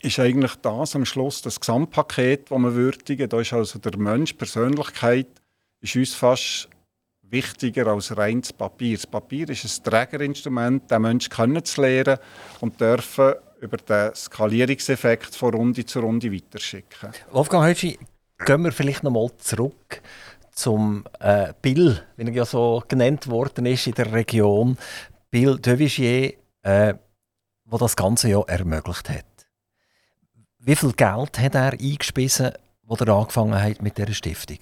[0.00, 3.28] ist eigentlich das am Schluss das Gesamtpaket, das wir würdigen.
[3.28, 5.28] Da ist also der Mensch, Persönlichkeit,
[5.80, 6.68] ist uns fast
[7.22, 8.96] wichtiger als reines Papier.
[8.96, 12.18] Das Papier ist ein Trägerinstrument, den Menschen kennenzulernen
[12.60, 17.10] und dürfen über den Skalierungseffekt von Runde zu Runde weiterschicken.
[17.30, 17.98] Wolfgang Hötschi,
[18.46, 20.00] gehen wir vielleicht noch mal zurück
[20.52, 24.78] zum äh, Bill, wie er ja so genannt worden ist in der Region.
[25.30, 26.94] Bill Devigier äh,
[27.68, 29.24] wo das Ganze ja ermöglicht hat.
[30.58, 32.52] Wie viel Geld hat er eingespissen,
[32.88, 34.58] als er angefangen hat mit dieser Stiftung?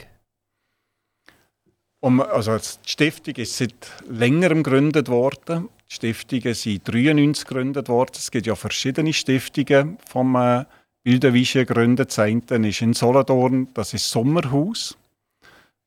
[2.00, 5.68] Um, also die Stiftung ist seit längerem gegründet worden.
[5.88, 8.12] Die Stiftungen sind 1993 gegründet worden.
[8.16, 10.64] Es gibt ja verschiedene Stiftungen vom äh,
[11.02, 12.11] Bilderwische gegründet.
[12.11, 14.96] Das eine ist in Solothurn, das ist Sommerhaus.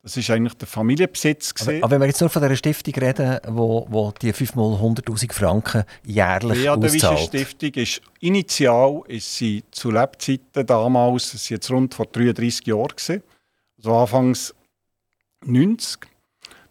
[0.02, 1.54] Das ist eigentlich der Familienbesitz.
[1.62, 4.76] Aber, aber, wenn wir jetzt nur von dieser Stiftung reden, wo, wo die 5 mal
[4.76, 7.02] 100'000 Franken jährlich ja, auszahlt.
[7.04, 12.68] Ja, die Stiftung ist initial ist sie zu Lebzeiten damals, es jetzt rund vor 33
[12.68, 13.24] Jahren gewesen,
[13.78, 14.56] also Anfangs
[15.46, 16.08] 90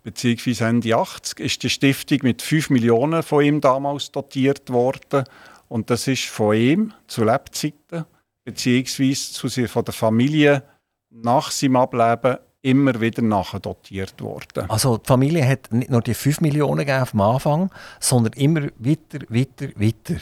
[0.03, 5.24] beziehungsweise Ende 80 ist die Stiftung mit 5 Millionen von ihm damals dotiert worden
[5.68, 8.07] und das ist von ihm zu Lebzeiten
[8.45, 10.62] beziehungsweise zu von der Familie
[11.11, 14.68] nach seinem Ableben immer wieder nachdotiert worden.
[14.68, 19.20] Also die Familie hat nicht nur die 5 Millionen gegeben am Anfang, sondern immer weiter,
[19.28, 20.20] weiter, weiter.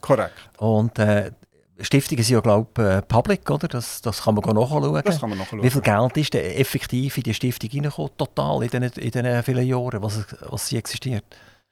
[0.00, 0.50] Korrekt.
[0.58, 1.32] Und äh,
[1.80, 3.66] Stiftungen sind ja, glaube ich, äh, public, oder?
[3.66, 5.02] Das, das kann man nachschauen.
[5.04, 5.62] Das kann man nachschauen.
[5.62, 9.42] Wie viel Geld ist denn effektiv in die Stiftung reingekommen, total, in diesen, in diesen
[9.42, 11.24] vielen Jahren, was, was sie existiert?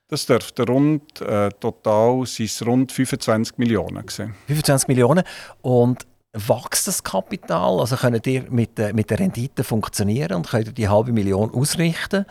[0.09, 4.35] Das dürfte rund, äh, total sind rund 25 Millionen gewesen.
[4.47, 5.25] 25 Millionen.
[5.63, 7.81] Und wächst das Kapital?
[7.81, 11.53] Also könnt ihr mit, äh, mit der Rendite funktionieren und könnt ihr die halbe Million
[11.53, 12.25] ausrichten?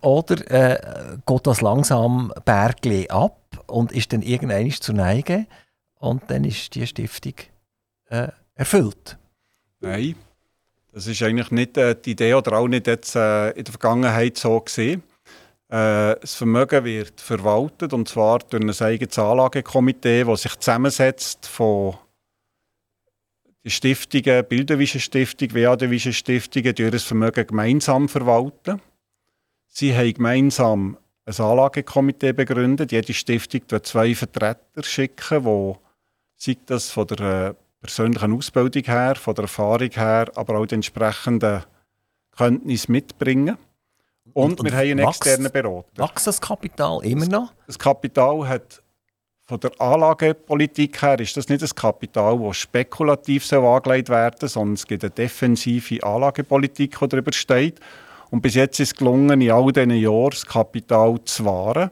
[0.00, 5.46] Oder äh, geht das langsam Bergli ab und ist dann irgendwann zu neigen
[5.98, 7.34] und dann ist die Stiftung
[8.08, 9.16] äh, erfüllt?
[9.80, 10.16] Nein,
[10.92, 14.36] das ist eigentlich nicht äh, die Idee oder auch nicht jetzt, äh, in der Vergangenheit
[14.36, 15.02] so gesehen.
[15.68, 21.96] Äh, das Vermögen wird verwaltet und zwar durch ein eigenes Anlagekomitee, das sich zusammensetzt von
[23.66, 28.80] die Stiftungen, Bilderwische Stiftung, Weadewische Stiftungen, die ihr Vermögen gemeinsam verwalten.
[29.66, 32.92] Sie haben gemeinsam ein Anlagekomitee begründet.
[32.92, 35.74] Jede Stiftung wird zwei Vertreter schicken, die
[36.36, 40.76] sei das von der äh, persönlichen Ausbildung her, von der Erfahrung her, aber auch die
[40.76, 41.64] entsprechenden
[42.36, 43.58] Kenntnisse mitbringen.
[44.32, 45.88] Und, und, und wir haben einen externen Berater.
[45.96, 47.52] Wächst das Kapital immer noch?
[47.66, 48.80] Das Kapital hat
[49.48, 54.74] von der Anlagepolitik her ist das nicht das Kapital, das spekulativ angelegt werden soll, sondern
[54.74, 57.78] es gibt eine defensive Anlagepolitik, die darüber steht.
[58.30, 61.90] Und bis jetzt ist es gelungen, in all diesen Jahren das Kapital zu wahren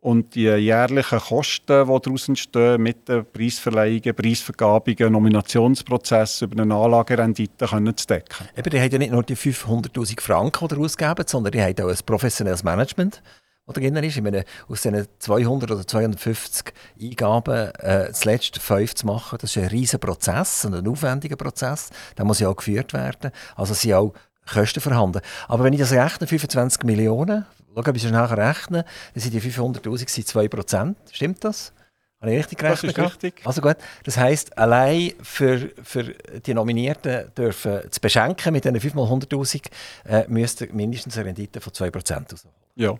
[0.00, 7.66] und die jährlichen Kosten, die daraus entstehen, mit den Preisverleihungen, Preisvergabungen, Nominationsprozessen über eine Anlagerendite
[7.66, 8.48] können zu decken.
[8.56, 11.90] Eben, die haben ja nicht nur die 500'000 Franken, die ausgeben, sondern die haben auch
[11.90, 13.22] ein professionelles Management
[13.68, 14.16] oder drin ist.
[14.16, 19.62] Ich meine, aus diesen 200 oder 250 Eingaben äh, zuletzt fünf zu machen, das ist
[19.62, 21.90] ein riesiger Prozess, ein aufwendiger Prozess.
[22.16, 23.30] Der muss ja auch geführt werden.
[23.56, 24.14] Also sind auch
[24.50, 25.20] Kosten vorhanden.
[25.46, 27.44] Aber wenn ich das rechne, 25 Millionen,
[27.74, 30.96] schau, ob ich es nachher rechne, dann sind die 500'000 2 Prozent.
[31.12, 31.72] Stimmt das?
[32.20, 32.96] Habe ich richtig gerechnet?
[32.96, 33.46] Das ist richtig.
[33.46, 33.76] Also gut.
[34.04, 36.14] Das heisst, allein für, für
[36.44, 39.66] die Nominierten dürfen zu beschenken mit diesen 5 mal 100'000
[40.04, 42.54] äh, müsste mindestens eine Rendite von 2% rausholen.
[42.74, 42.98] Ja.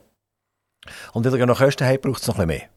[1.12, 2.68] Und wenn ihr noch Kosten habt, braucht es noch ein bisschen mehr.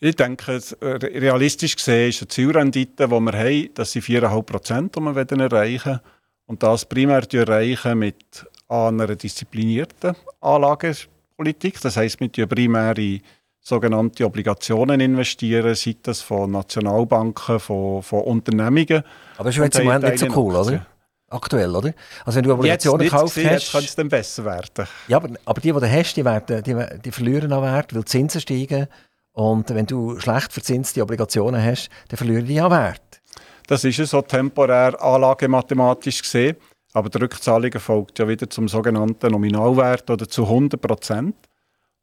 [0.00, 4.96] Ich denke, äh, realistisch gesehen ist eine Zielrendite, die wir haben, das sind 4,5 Prozent,
[4.96, 6.00] die wir erreichen
[6.46, 11.80] Und das primär erreichen mit einer disziplinierten Anlagepolitik.
[11.80, 13.22] Das heisst, mit primär in
[13.60, 19.02] sogenannte Obligationen investieren, sei das von Nationalbanken, von, von Unternehmungen.
[19.36, 20.86] Aber das ist jetzt im Moment nicht so cool, oder?
[21.34, 21.92] Aktuell, oder?
[22.24, 23.44] Also wenn du Obligationen gekauft hast...
[23.44, 24.88] Jetzt kann es dann besser werden.
[25.08, 28.02] Ja, aber, aber die, die du hast, die, werden, die, die verlieren an Wert, weil
[28.02, 28.86] die Zinsen steigen.
[29.32, 33.20] Und wenn du schlecht verzinste Obligationen hast, dann verlieren die an Wert.
[33.66, 36.56] Das ist ja so temporär anlagemathematisch gesehen.
[36.92, 41.34] Aber die Rückzahlung folgt ja wieder zum sogenannten Nominalwert oder zu 100 Prozent.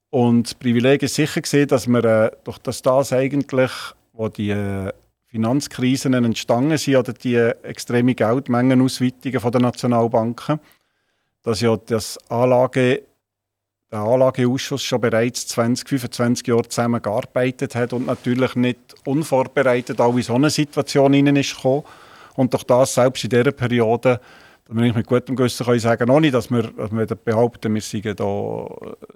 [0.09, 3.71] Und das Privileg ist sicher gesehen, dass wir äh, durch das, das eigentlich,
[4.11, 4.91] wo die äh,
[5.32, 10.59] Finanzkrisen entstanden sind oder die extreme Geldmengenausweitungen der Nationalbanken,
[11.41, 13.03] dass ja das Anlage,
[13.89, 20.15] der Anlageausschuss schon bereits 20, 25 Jahre zusammen gearbeitet hat und natürlich nicht unvorbereitet auch
[20.17, 21.84] in so eine Situation hinein ist gekommen.
[22.36, 24.19] Und durch das selbst in dieser Periode,
[24.65, 28.15] da bin ich mit gutem Gewissen sagen, nicht, dass wir, dass wir behaupten, wir seien
[28.17, 28.67] da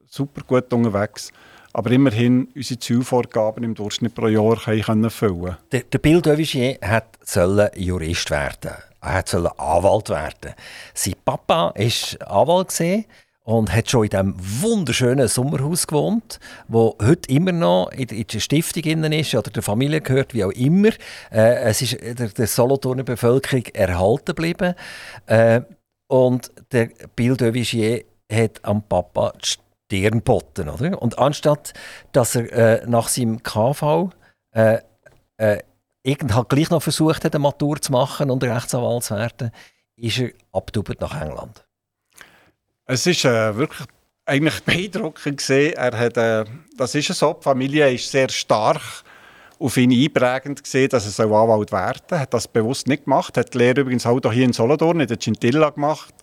[0.08, 1.32] super gut unterwegs
[1.76, 7.20] aber immerhin unsere Zielvorgaben im Durchschnitt pro Jahr können erfüllen Der, der Bill Devigier hat
[7.76, 8.72] Jurist werden.
[9.02, 10.54] Er sollte Anwalt werden.
[10.94, 12.82] Sein Papa war Anwalt
[13.44, 18.84] und hat schon in diesem wunderschönen Sommerhaus gewohnt, wo heute immer noch in, der Stiftung
[19.12, 20.92] ist oder der Familie gehört, wie auch immer.
[21.30, 24.76] Äh, es ist der, der Solothurner Bevölkerung erhalten geblieben.
[25.26, 25.60] Äh,
[26.08, 31.02] und der Bill Devigier hat am Papa die Stirn boten, oder?
[31.02, 31.74] Und anstatt,
[32.12, 34.10] dass er äh, nach seinem KV
[34.52, 34.80] äh,
[35.38, 35.62] äh,
[36.06, 39.52] halt gleich noch versucht hat, eine Matur zu machen und Rechtsanwalt zu werden,
[39.96, 41.64] ist er abgetaubt nach England.
[42.86, 43.88] Es ist äh, wirklich
[44.26, 45.74] eigentlich beeindruckend gesehen.
[45.74, 46.46] Er hat, äh,
[46.78, 48.82] das ist so, die Familie ist sehr stark
[49.58, 52.20] auf ihn einprägend gesehen, dass er so Anwalt werden soll.
[52.20, 53.38] hat das bewusst nicht gemacht.
[53.38, 56.14] hat die Lehre übrigens auch hier in Solothurn, in der Cintilla gemacht.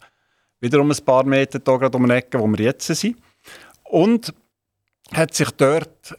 [0.60, 3.16] Wiederum ein paar Meter hier gerade um die Ecke, wo wir jetzt sind.
[3.92, 4.32] Und
[5.12, 6.16] hat sich dort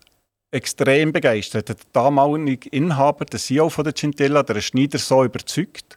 [0.51, 1.69] extrem begeistert.
[1.69, 5.95] Der damalige Inhaber, der CEO von der Cintilla, der Schneider, so überzeugt,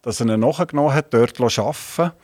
[0.00, 2.16] dass er ihn nachgenommen hat, dort zu arbeiten.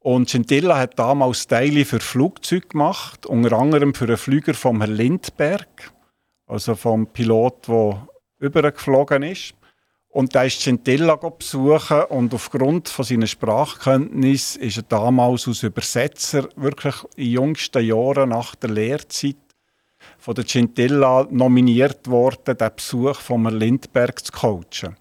[0.00, 4.96] Und Cintilla hat damals Teile für Flugzeuge gemacht, unter anderem für einen Flüger vom Herrn
[4.96, 5.90] Lindberg,
[6.46, 8.06] also vom Pilot, der
[8.38, 9.54] übergeflogen ist.
[10.12, 16.50] Und da ist Centilla besuchen und aufgrund von seiner Sprachkenntnis ist er damals als Übersetzer
[16.54, 19.36] wirklich in jüngsten Jahren nach der Lehrzeit
[20.18, 24.96] von der Centilla nominiert worden, den Besuch von Lindberg zu coachen.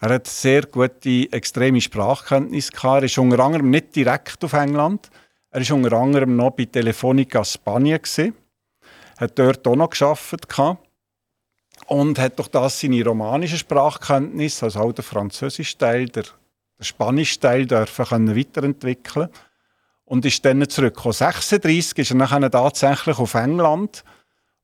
[0.00, 3.02] Er hat sehr gute, extreme Sprachkenntnis gehabt.
[3.02, 5.10] Er ist unter anderem nicht direkt auf England.
[5.50, 8.34] Er ist unter anderem noch bei Telefonica Spanien gewesen.
[9.18, 10.48] Hat dort auch noch gearbeitet
[11.86, 16.24] und hat durch das seine romanische Sprachkenntnis, also auch der französische Teil, der,
[16.78, 19.28] der spanische Teil, dürfen können weiterentwickeln
[20.04, 21.12] und ist dann zurückgekommen.
[21.12, 24.04] 36 ist er nachher tatsächlich auf England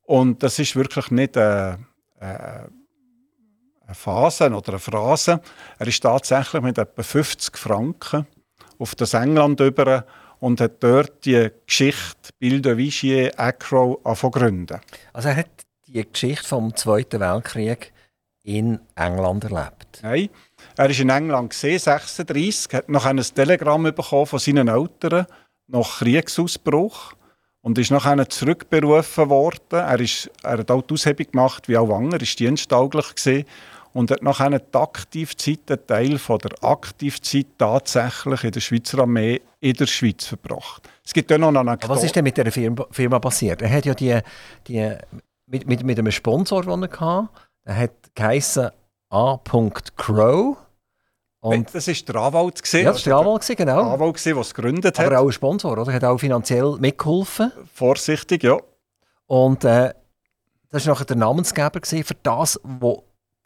[0.02, 1.78] und das ist wirklich nicht eine,
[2.18, 2.70] eine
[3.92, 5.40] Phase oder eine Phrase.
[5.78, 8.26] Er ist tatsächlich mit etwa 50 Franken
[8.78, 10.04] auf das England über
[10.40, 14.00] und hat dort die Geschichte Bill de Vigier Acro
[14.30, 14.80] gründen.
[15.12, 15.53] Also er hat
[15.94, 17.92] die Geschichte vom Zweiten Weltkrieg
[18.42, 20.00] in England erlebt?
[20.02, 20.28] Nein,
[20.76, 25.26] er war in England gesehen, 36, hat noch ein Telegramm bekommen von seinen Eltern
[25.68, 27.14] nach Kriegsausbruch
[27.62, 29.60] und ist nachher zurückberufen worden.
[29.70, 33.46] Er, ist, er hat auch die Aushebung gemacht, wie auch Wanger, ist diensttauglich gesehen
[33.94, 39.40] und hat nachher die Aktivzeit, einen Teil von der Aktivzeit tatsächlich in der Schweizer Armee
[39.60, 40.88] in der Schweiz verbracht.
[41.02, 41.94] Es gibt ja noch eine Anekdote.
[41.94, 43.62] Was ist denn mit der Firma, Firma passiert?
[43.62, 44.18] Er hat ja die,
[44.66, 44.94] die
[45.46, 47.28] mit, mit, mit einem Sponsor, den er hatte.
[47.66, 48.70] Der hat geheissen
[49.10, 49.38] A.
[49.96, 50.56] Crow.
[51.40, 52.62] Und das war der Anwalt.
[52.62, 53.84] Gewesen, ja, das war der Anwalt, genau.
[53.84, 55.06] Der Anwalt, der es gegründet hat.
[55.06, 55.88] Aber auch ein Sponsor, oder?
[55.88, 57.52] Er hat auch finanziell mitgeholfen.
[57.72, 58.58] Vorsichtig, ja.
[59.26, 59.92] Und äh,
[60.70, 62.96] das war nachher der Namensgeber für das, was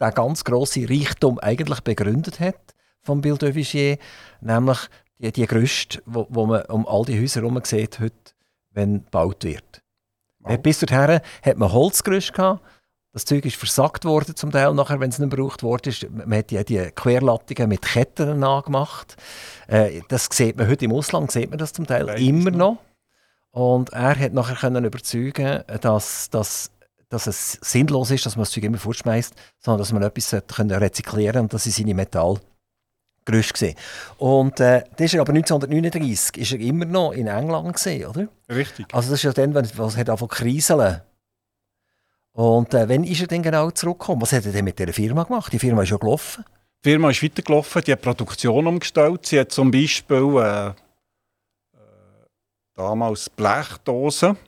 [0.01, 3.99] der ganz grosse Reichtum eigentlich begründet hat von Bill de Vigier,
[4.41, 4.79] nämlich
[5.19, 8.15] die, die Gerüste, wo, wo man um all die Häuser herum sieht, heute,
[8.71, 9.83] wenn gebaut wird.
[10.49, 10.57] Oh.
[10.59, 12.63] Bis dahin hat man Holzgerüste gehabt.
[13.13, 15.93] Das Zeug ist versackt worden zum Teil nachher, wenn es nicht gebraucht wurde.
[16.11, 19.17] Man hat die, die Querlattungen mit Ketten angemacht.
[19.67, 22.79] Äh, das sieht man heute im Ausland, sieht man das zum Teil Leider immer noch.
[23.51, 26.71] Und er hat nachher können überzeugen, dass, dass,
[27.09, 30.71] dass es sinnlos ist, dass man das Zeug immer fortschmeißt, sondern dass man etwas können
[30.71, 32.39] rezyklieren kann und das sind seine Metall.
[33.29, 33.63] Gerüst
[34.17, 38.29] Und äh, das ist aber 1939 ist er immer noch in England gesehen, oder?
[38.49, 38.87] Richtig.
[38.91, 41.03] Also das ist ja dann, wenn es hat angefangen kriseln.
[42.33, 44.23] Und äh, wann ist er denn genau zurückgekommen?
[44.23, 45.53] Was hat er denn mit dieser Firma gemacht?
[45.53, 46.43] Die Firma ist ja gelaufen.
[46.83, 49.27] Die Firma ist weitergelaufen, die hat Produktion umgestellt.
[49.27, 50.73] Sie hat zum Beispiel äh, äh,
[52.75, 54.39] damals Blechdosen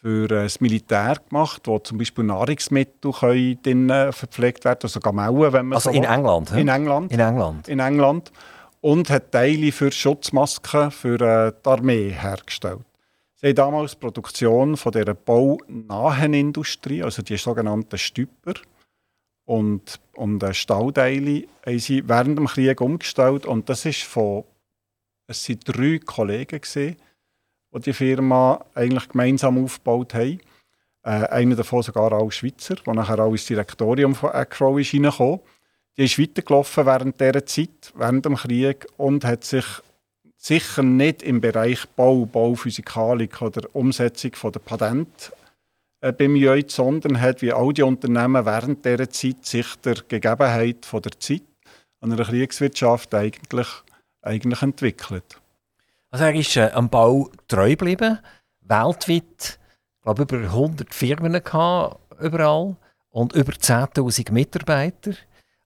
[0.00, 5.52] für äh, das Militär gemacht, wo zum Beispiel Nahrungsmittel können äh, verpflegt werden also Gamellen,
[5.52, 6.50] wenn man Also so in England?
[6.52, 7.12] In England.
[7.12, 7.68] In England.
[7.68, 8.32] In England.
[8.80, 12.84] Und hat Teile für Schutzmasken für äh, die Armee hergestellt.
[13.36, 18.54] Sie haben damals die Produktion von dieser baunahen Industrie, also die sogenannten Stüpper
[19.44, 23.44] und, und Stauteile, haben sie während dem Krieg umgestellt.
[23.44, 24.44] Und das ist von,
[25.26, 26.96] es waren drei Kollegen, gewesen,
[27.76, 30.40] die die Firma eigentlich gemeinsam aufgebaut haben.
[31.02, 35.40] Äh, einer davon sogar auch Schweizer, der nachher auch ins Direktorium von Acro ist reingekommen.
[35.96, 39.64] Die ist weitergelaufen während dieser Zeit, während dem Krieg und hat sich
[40.36, 45.32] sicher nicht im Bereich Bau, Bauphysikalik oder Umsetzung von der Patent
[46.00, 51.02] äh, bemüht, sondern hat wie all die Unternehmen während dieser Zeit sich der Gegebenheit von
[51.02, 51.42] der Zeit
[52.00, 53.68] an einer Kriegswirtschaft eigentlich,
[54.22, 55.40] eigentlich entwickelt.
[56.10, 58.18] Also er ist äh, am Bau treu geblieben,
[58.60, 59.58] weltweit,
[60.02, 62.76] glaube über 100 Firmen gehabt, überall
[63.10, 65.12] und über 10'000 Mitarbeiter.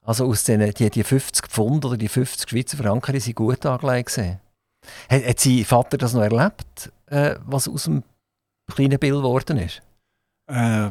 [0.03, 4.17] Also aus den die, die 50 Pfund oder die 50 Schweizer Franken sind gut angelegt.
[4.17, 8.03] Hat, hat sein Vater das noch erlebt, äh, was aus dem
[8.73, 9.81] kleinen Bild geworden ist?
[10.49, 10.87] Äh,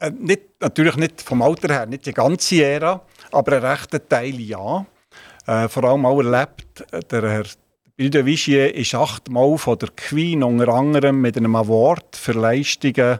[0.00, 3.00] äh, nicht, natürlich nicht vom Alter her, nicht die ganze Ära,
[3.32, 4.84] aber einen rechten Teil ja.
[5.46, 7.46] Äh, vor allem auch erlebt der Herr
[7.98, 13.18] Bill de Vigier ist achtmal von der Queen unter anderem mit einem Award für Leistungen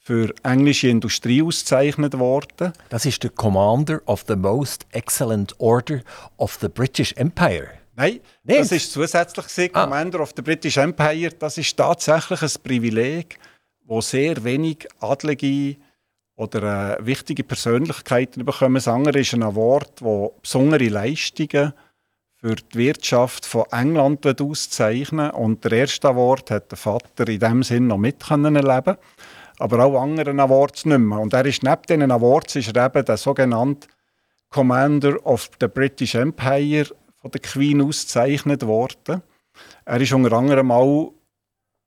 [0.00, 2.72] für englische Industrie ausgezeichnet worden.
[2.88, 6.00] Das ist der Commander of the Most Excellent Order
[6.38, 7.68] of the British Empire.
[7.94, 8.58] Nein, Nicht?
[8.58, 9.84] das ist zusätzlich gewesen, ah.
[9.84, 11.30] Commander of the British Empire.
[11.38, 13.38] Das ist tatsächlich ein Privileg,
[13.84, 15.76] wo sehr wenig Adlige
[16.34, 18.74] oder äh, wichtige Persönlichkeiten bekommen.
[18.74, 21.72] Das andere ist ein Award, wo besondere Leistungen
[22.40, 27.62] für die Wirtschaft von England auszeichnen Und der erste Award hat der Vater in dem
[27.62, 28.96] Sinn noch mit erleben
[29.60, 31.20] aber auch andere Awards nicht mehr.
[31.20, 33.88] Und er ist neben diesen Awards ist er eben der sogenannte
[34.48, 36.86] Commander of the British Empire
[37.20, 39.22] von der Queen ausgezeichnet worden.
[39.84, 41.12] Er ist unter anderem auch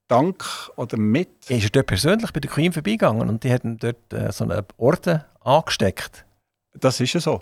[0.07, 0.45] dank
[0.75, 1.49] oder mit.
[1.49, 4.63] Ist er dort persönlich bei der Queen vorbeigegangen und die haben dort äh, so einen
[4.77, 6.25] Orden angesteckt?
[6.75, 7.41] Das ist ja so.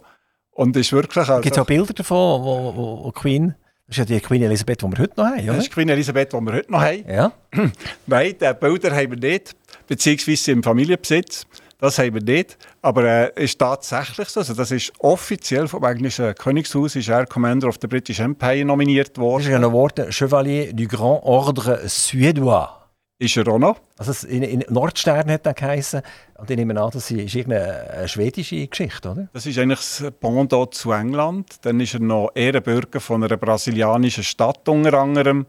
[0.52, 3.56] Und ist wirklich also, Gibt es auch Bilder davon, wo, wo, wo Queen...
[3.88, 5.48] Das ist ja die Queen Elisabeth, die wir heute noch haben, oder?
[5.48, 7.04] Das ist die Queen Elisabeth, die wir heute noch haben.
[7.10, 7.34] Ja.
[8.08, 9.54] Nein, die Bilder haben wir nicht,
[9.86, 11.46] beziehungsweise im Familienbesitz.
[11.82, 12.58] Das haben wir nicht.
[12.82, 14.40] Aber es äh, ist tatsächlich so.
[14.40, 19.18] Also, das ist offiziell vom englischen Königshaus ist er Commander of the British Empire nominiert
[19.18, 19.46] worden.
[19.46, 22.81] Das ist ein Award Chevalier du Grand Ordre Suédois.
[23.22, 23.80] Ist er auch noch.
[23.98, 26.02] Also in, in Nordstern hat er geheißen.
[26.40, 29.30] Und ich nehme an, das ist irgendeine schwedische Geschichte, oder?
[29.32, 31.58] Das ist eigentlich das Pendant zu England.
[31.62, 35.46] Dann ist er noch Ehrenbürger von einer brasilianischen Stadt unter anderem.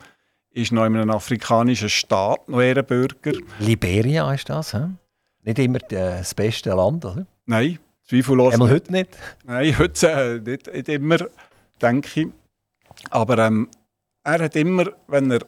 [0.50, 3.32] Ist noch in einem afrikanischen Staat noch Ehrenbürger.
[3.58, 4.84] Liberia ist das, he?
[5.44, 7.26] Nicht immer das beste Land, oder?
[7.46, 9.16] Nein, zweifellos Einmal heute nicht?
[9.44, 11.18] Nein, heute äh, nicht, nicht immer,
[11.80, 12.28] denke ich.
[13.08, 13.68] Aber ähm,
[14.22, 15.40] er hat immer, wenn er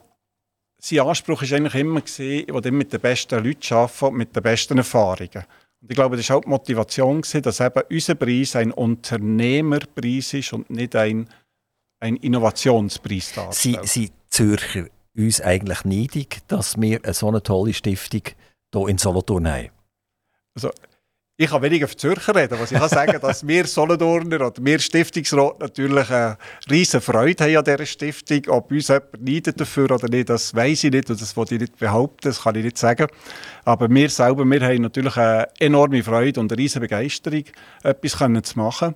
[0.86, 4.76] sein Anspruch ist eigentlich immer gesehen, wo mit den besten Leuten arbeiten, mit den besten
[4.76, 5.44] Erfahrungen.
[5.80, 10.34] Und ich glaube, das war auch die Motivation, gewesen, dass eben unser Preis ein Unternehmerpreis
[10.34, 11.28] ist und nicht ein,
[12.00, 13.88] ein Innovationspreis darstellt.
[13.88, 18.22] Sie, Sie Zürcher uns eigentlich neidig, dass wir eine so eine tolle Stiftung
[18.74, 19.70] hier in Solothurn haben?
[20.54, 20.70] Also,
[21.36, 24.78] ich kann weniger für Zürcher reden, was ich kann sagen, dass wir Solothurner oder wir
[24.78, 26.38] Stiftungsrat natürlich eine
[26.70, 28.42] riesige Freude haben an dieser Stiftung.
[28.48, 31.60] Ob uns jemand neidet dafür oder nicht, das weiß ich nicht und das wollte ich
[31.62, 33.08] nicht behaupten, das kann ich nicht sagen.
[33.64, 37.44] Aber wir selber, wir haben natürlich eine enorme Freude und eine riesige Begeisterung,
[37.82, 38.94] etwas können zu machen.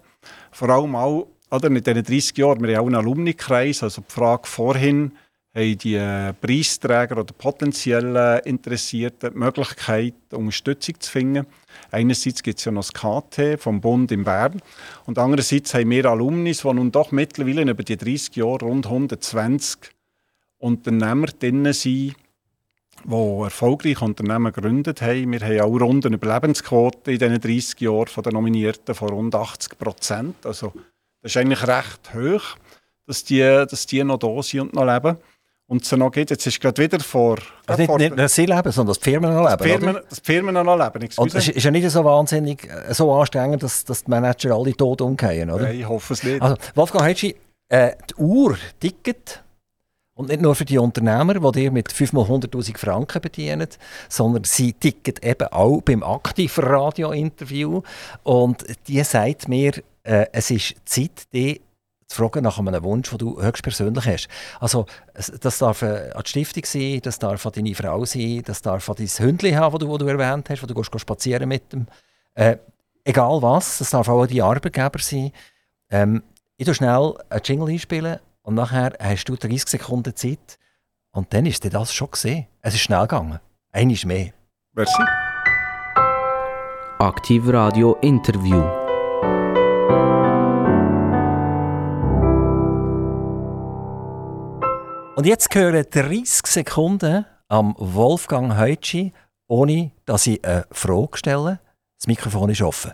[0.52, 4.12] Vor allem auch oder, in diesen 30 Jahren, wir haben auch einen Alumni-Kreis, also die
[4.12, 5.12] Frage vorhin,
[5.54, 11.46] haben die äh, Preisträger oder potenziellen Interessierten die Möglichkeit, Unterstützung zu finden.
[11.90, 14.60] Einerseits gibt es ja noch das KT vom Bund in Bern
[15.06, 19.90] und andererseits haben wir Alumnis, die nun doch mittlerweile über die 30 Jahre rund 120
[20.58, 22.14] Unternehmer drin sind,
[23.04, 25.32] die erfolgreich Unternehmen gegründet haben.
[25.32, 29.34] Wir haben auch rund eine Überlebensquote in diesen 30 Jahren von den Nominierten von rund
[29.34, 30.44] 80 Prozent.
[30.44, 30.72] Also
[31.22, 32.56] das ist eigentlich recht hoch,
[33.06, 35.16] dass die, dass die noch da sind und noch leben
[35.68, 36.30] und es noch geht.
[36.30, 37.36] Jetzt ist gerade wieder vor...
[37.66, 40.04] Also nicht, nicht, nicht sie leben, sondern dass die Firmen noch leben, Firmen, oder?
[40.08, 41.22] Dass die Firmen noch leben, excuse.
[41.22, 44.74] Und es ist ja nicht so wahnsinnig, äh, so anstrengend, dass, dass die Manager alle
[44.74, 45.64] tot umgehen, oder?
[45.64, 46.40] Nein, ich hoffe es nicht.
[46.40, 47.36] Also, Wolfgang Hetschi,
[47.68, 49.44] äh, die Uhr tickt.
[50.14, 53.68] Und nicht nur für die Unternehmer, die dir mit 5 mal 100'000 Franken bedienen,
[54.08, 57.82] sondern sie ticket eben auch beim Aktiv-Radio-Interview.
[58.24, 61.60] Und die sagt mir, äh, es ist Zeit, die
[62.08, 64.28] zu fragen nach einem Wunsch, den du höchstpersönlich hast.
[64.60, 68.62] Also, das darf äh, an die Stiftung sein, das darf an deine Frau sein, das
[68.62, 71.72] darf an dein Hündchen haben, das du, du erwähnt hast, wo du gehst spazieren mit
[71.72, 71.86] dem.
[72.34, 72.56] Äh,
[73.04, 75.32] egal was, das darf auch dein Arbeitgeber sein.
[75.90, 76.22] Ähm,
[76.56, 80.58] ich tue schnell einen Jingle einspielen und nachher hast du 30 Sekunden Zeit
[81.12, 82.46] und dann ist dir das schon gesehen.
[82.62, 83.38] Es ist schnell gegangen.
[83.70, 84.32] Eines mehr.
[84.72, 85.02] Merci.
[86.98, 88.64] Aktiv Radio Interview.
[95.18, 99.12] Und jetzt gehören 30 Sekunden am Wolfgang Heutschi,
[99.48, 101.58] ohne dass ich eine Frage stelle.
[101.98, 102.92] Das Mikrofon ist offen.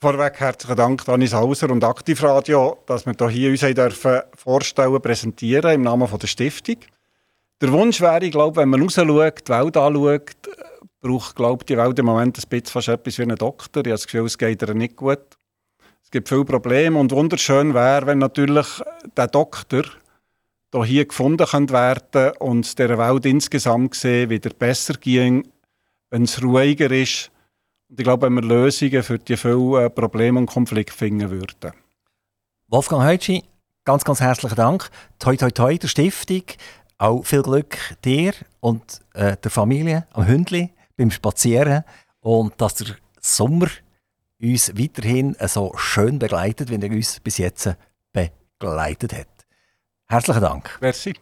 [0.00, 5.82] Vorweg herzlichen Dank, Danis Hauser und Aktivradio, dass wir hier uns dürfen vorstellen, präsentieren im
[5.82, 6.76] Namen der Stiftung.
[7.60, 10.36] Der Wunsch wäre, ich glaube, wenn man rausschaut, die Welt anschaut,
[11.00, 13.80] braucht glaube die Welt im Moment ein bisschen fast etwas wie einen Doktor.
[13.80, 15.26] Ich habe das Gefühl, es geht ihr nicht gut.
[16.04, 18.80] Es gibt viele Probleme und wunderschön wäre, wenn natürlich
[19.16, 19.82] der Doktor
[20.82, 25.46] hier gefunden werden und der Welt insgesamt gesehen wieder besser ging,
[26.10, 27.30] wenn es ruhiger ist.
[27.88, 31.72] Und ich glaube, wenn wir Lösungen für die vielen äh, Probleme und Konflikte finden würden.
[32.68, 33.44] Wolfgang Heutschi,
[33.84, 34.90] ganz, ganz herzlichen Dank.
[35.18, 36.42] Toi, toi, toi, der Stiftung.
[36.98, 41.84] Auch viel Glück dir und äh, der Familie, am Hündli, beim Spazieren.
[42.20, 43.68] Und dass der Sommer
[44.40, 47.76] uns weiterhin so schön begleitet, wie er uns bis jetzt
[48.12, 49.33] begleitet hat.
[50.08, 50.78] Herzlichen Dank.
[50.80, 51.14] Merci.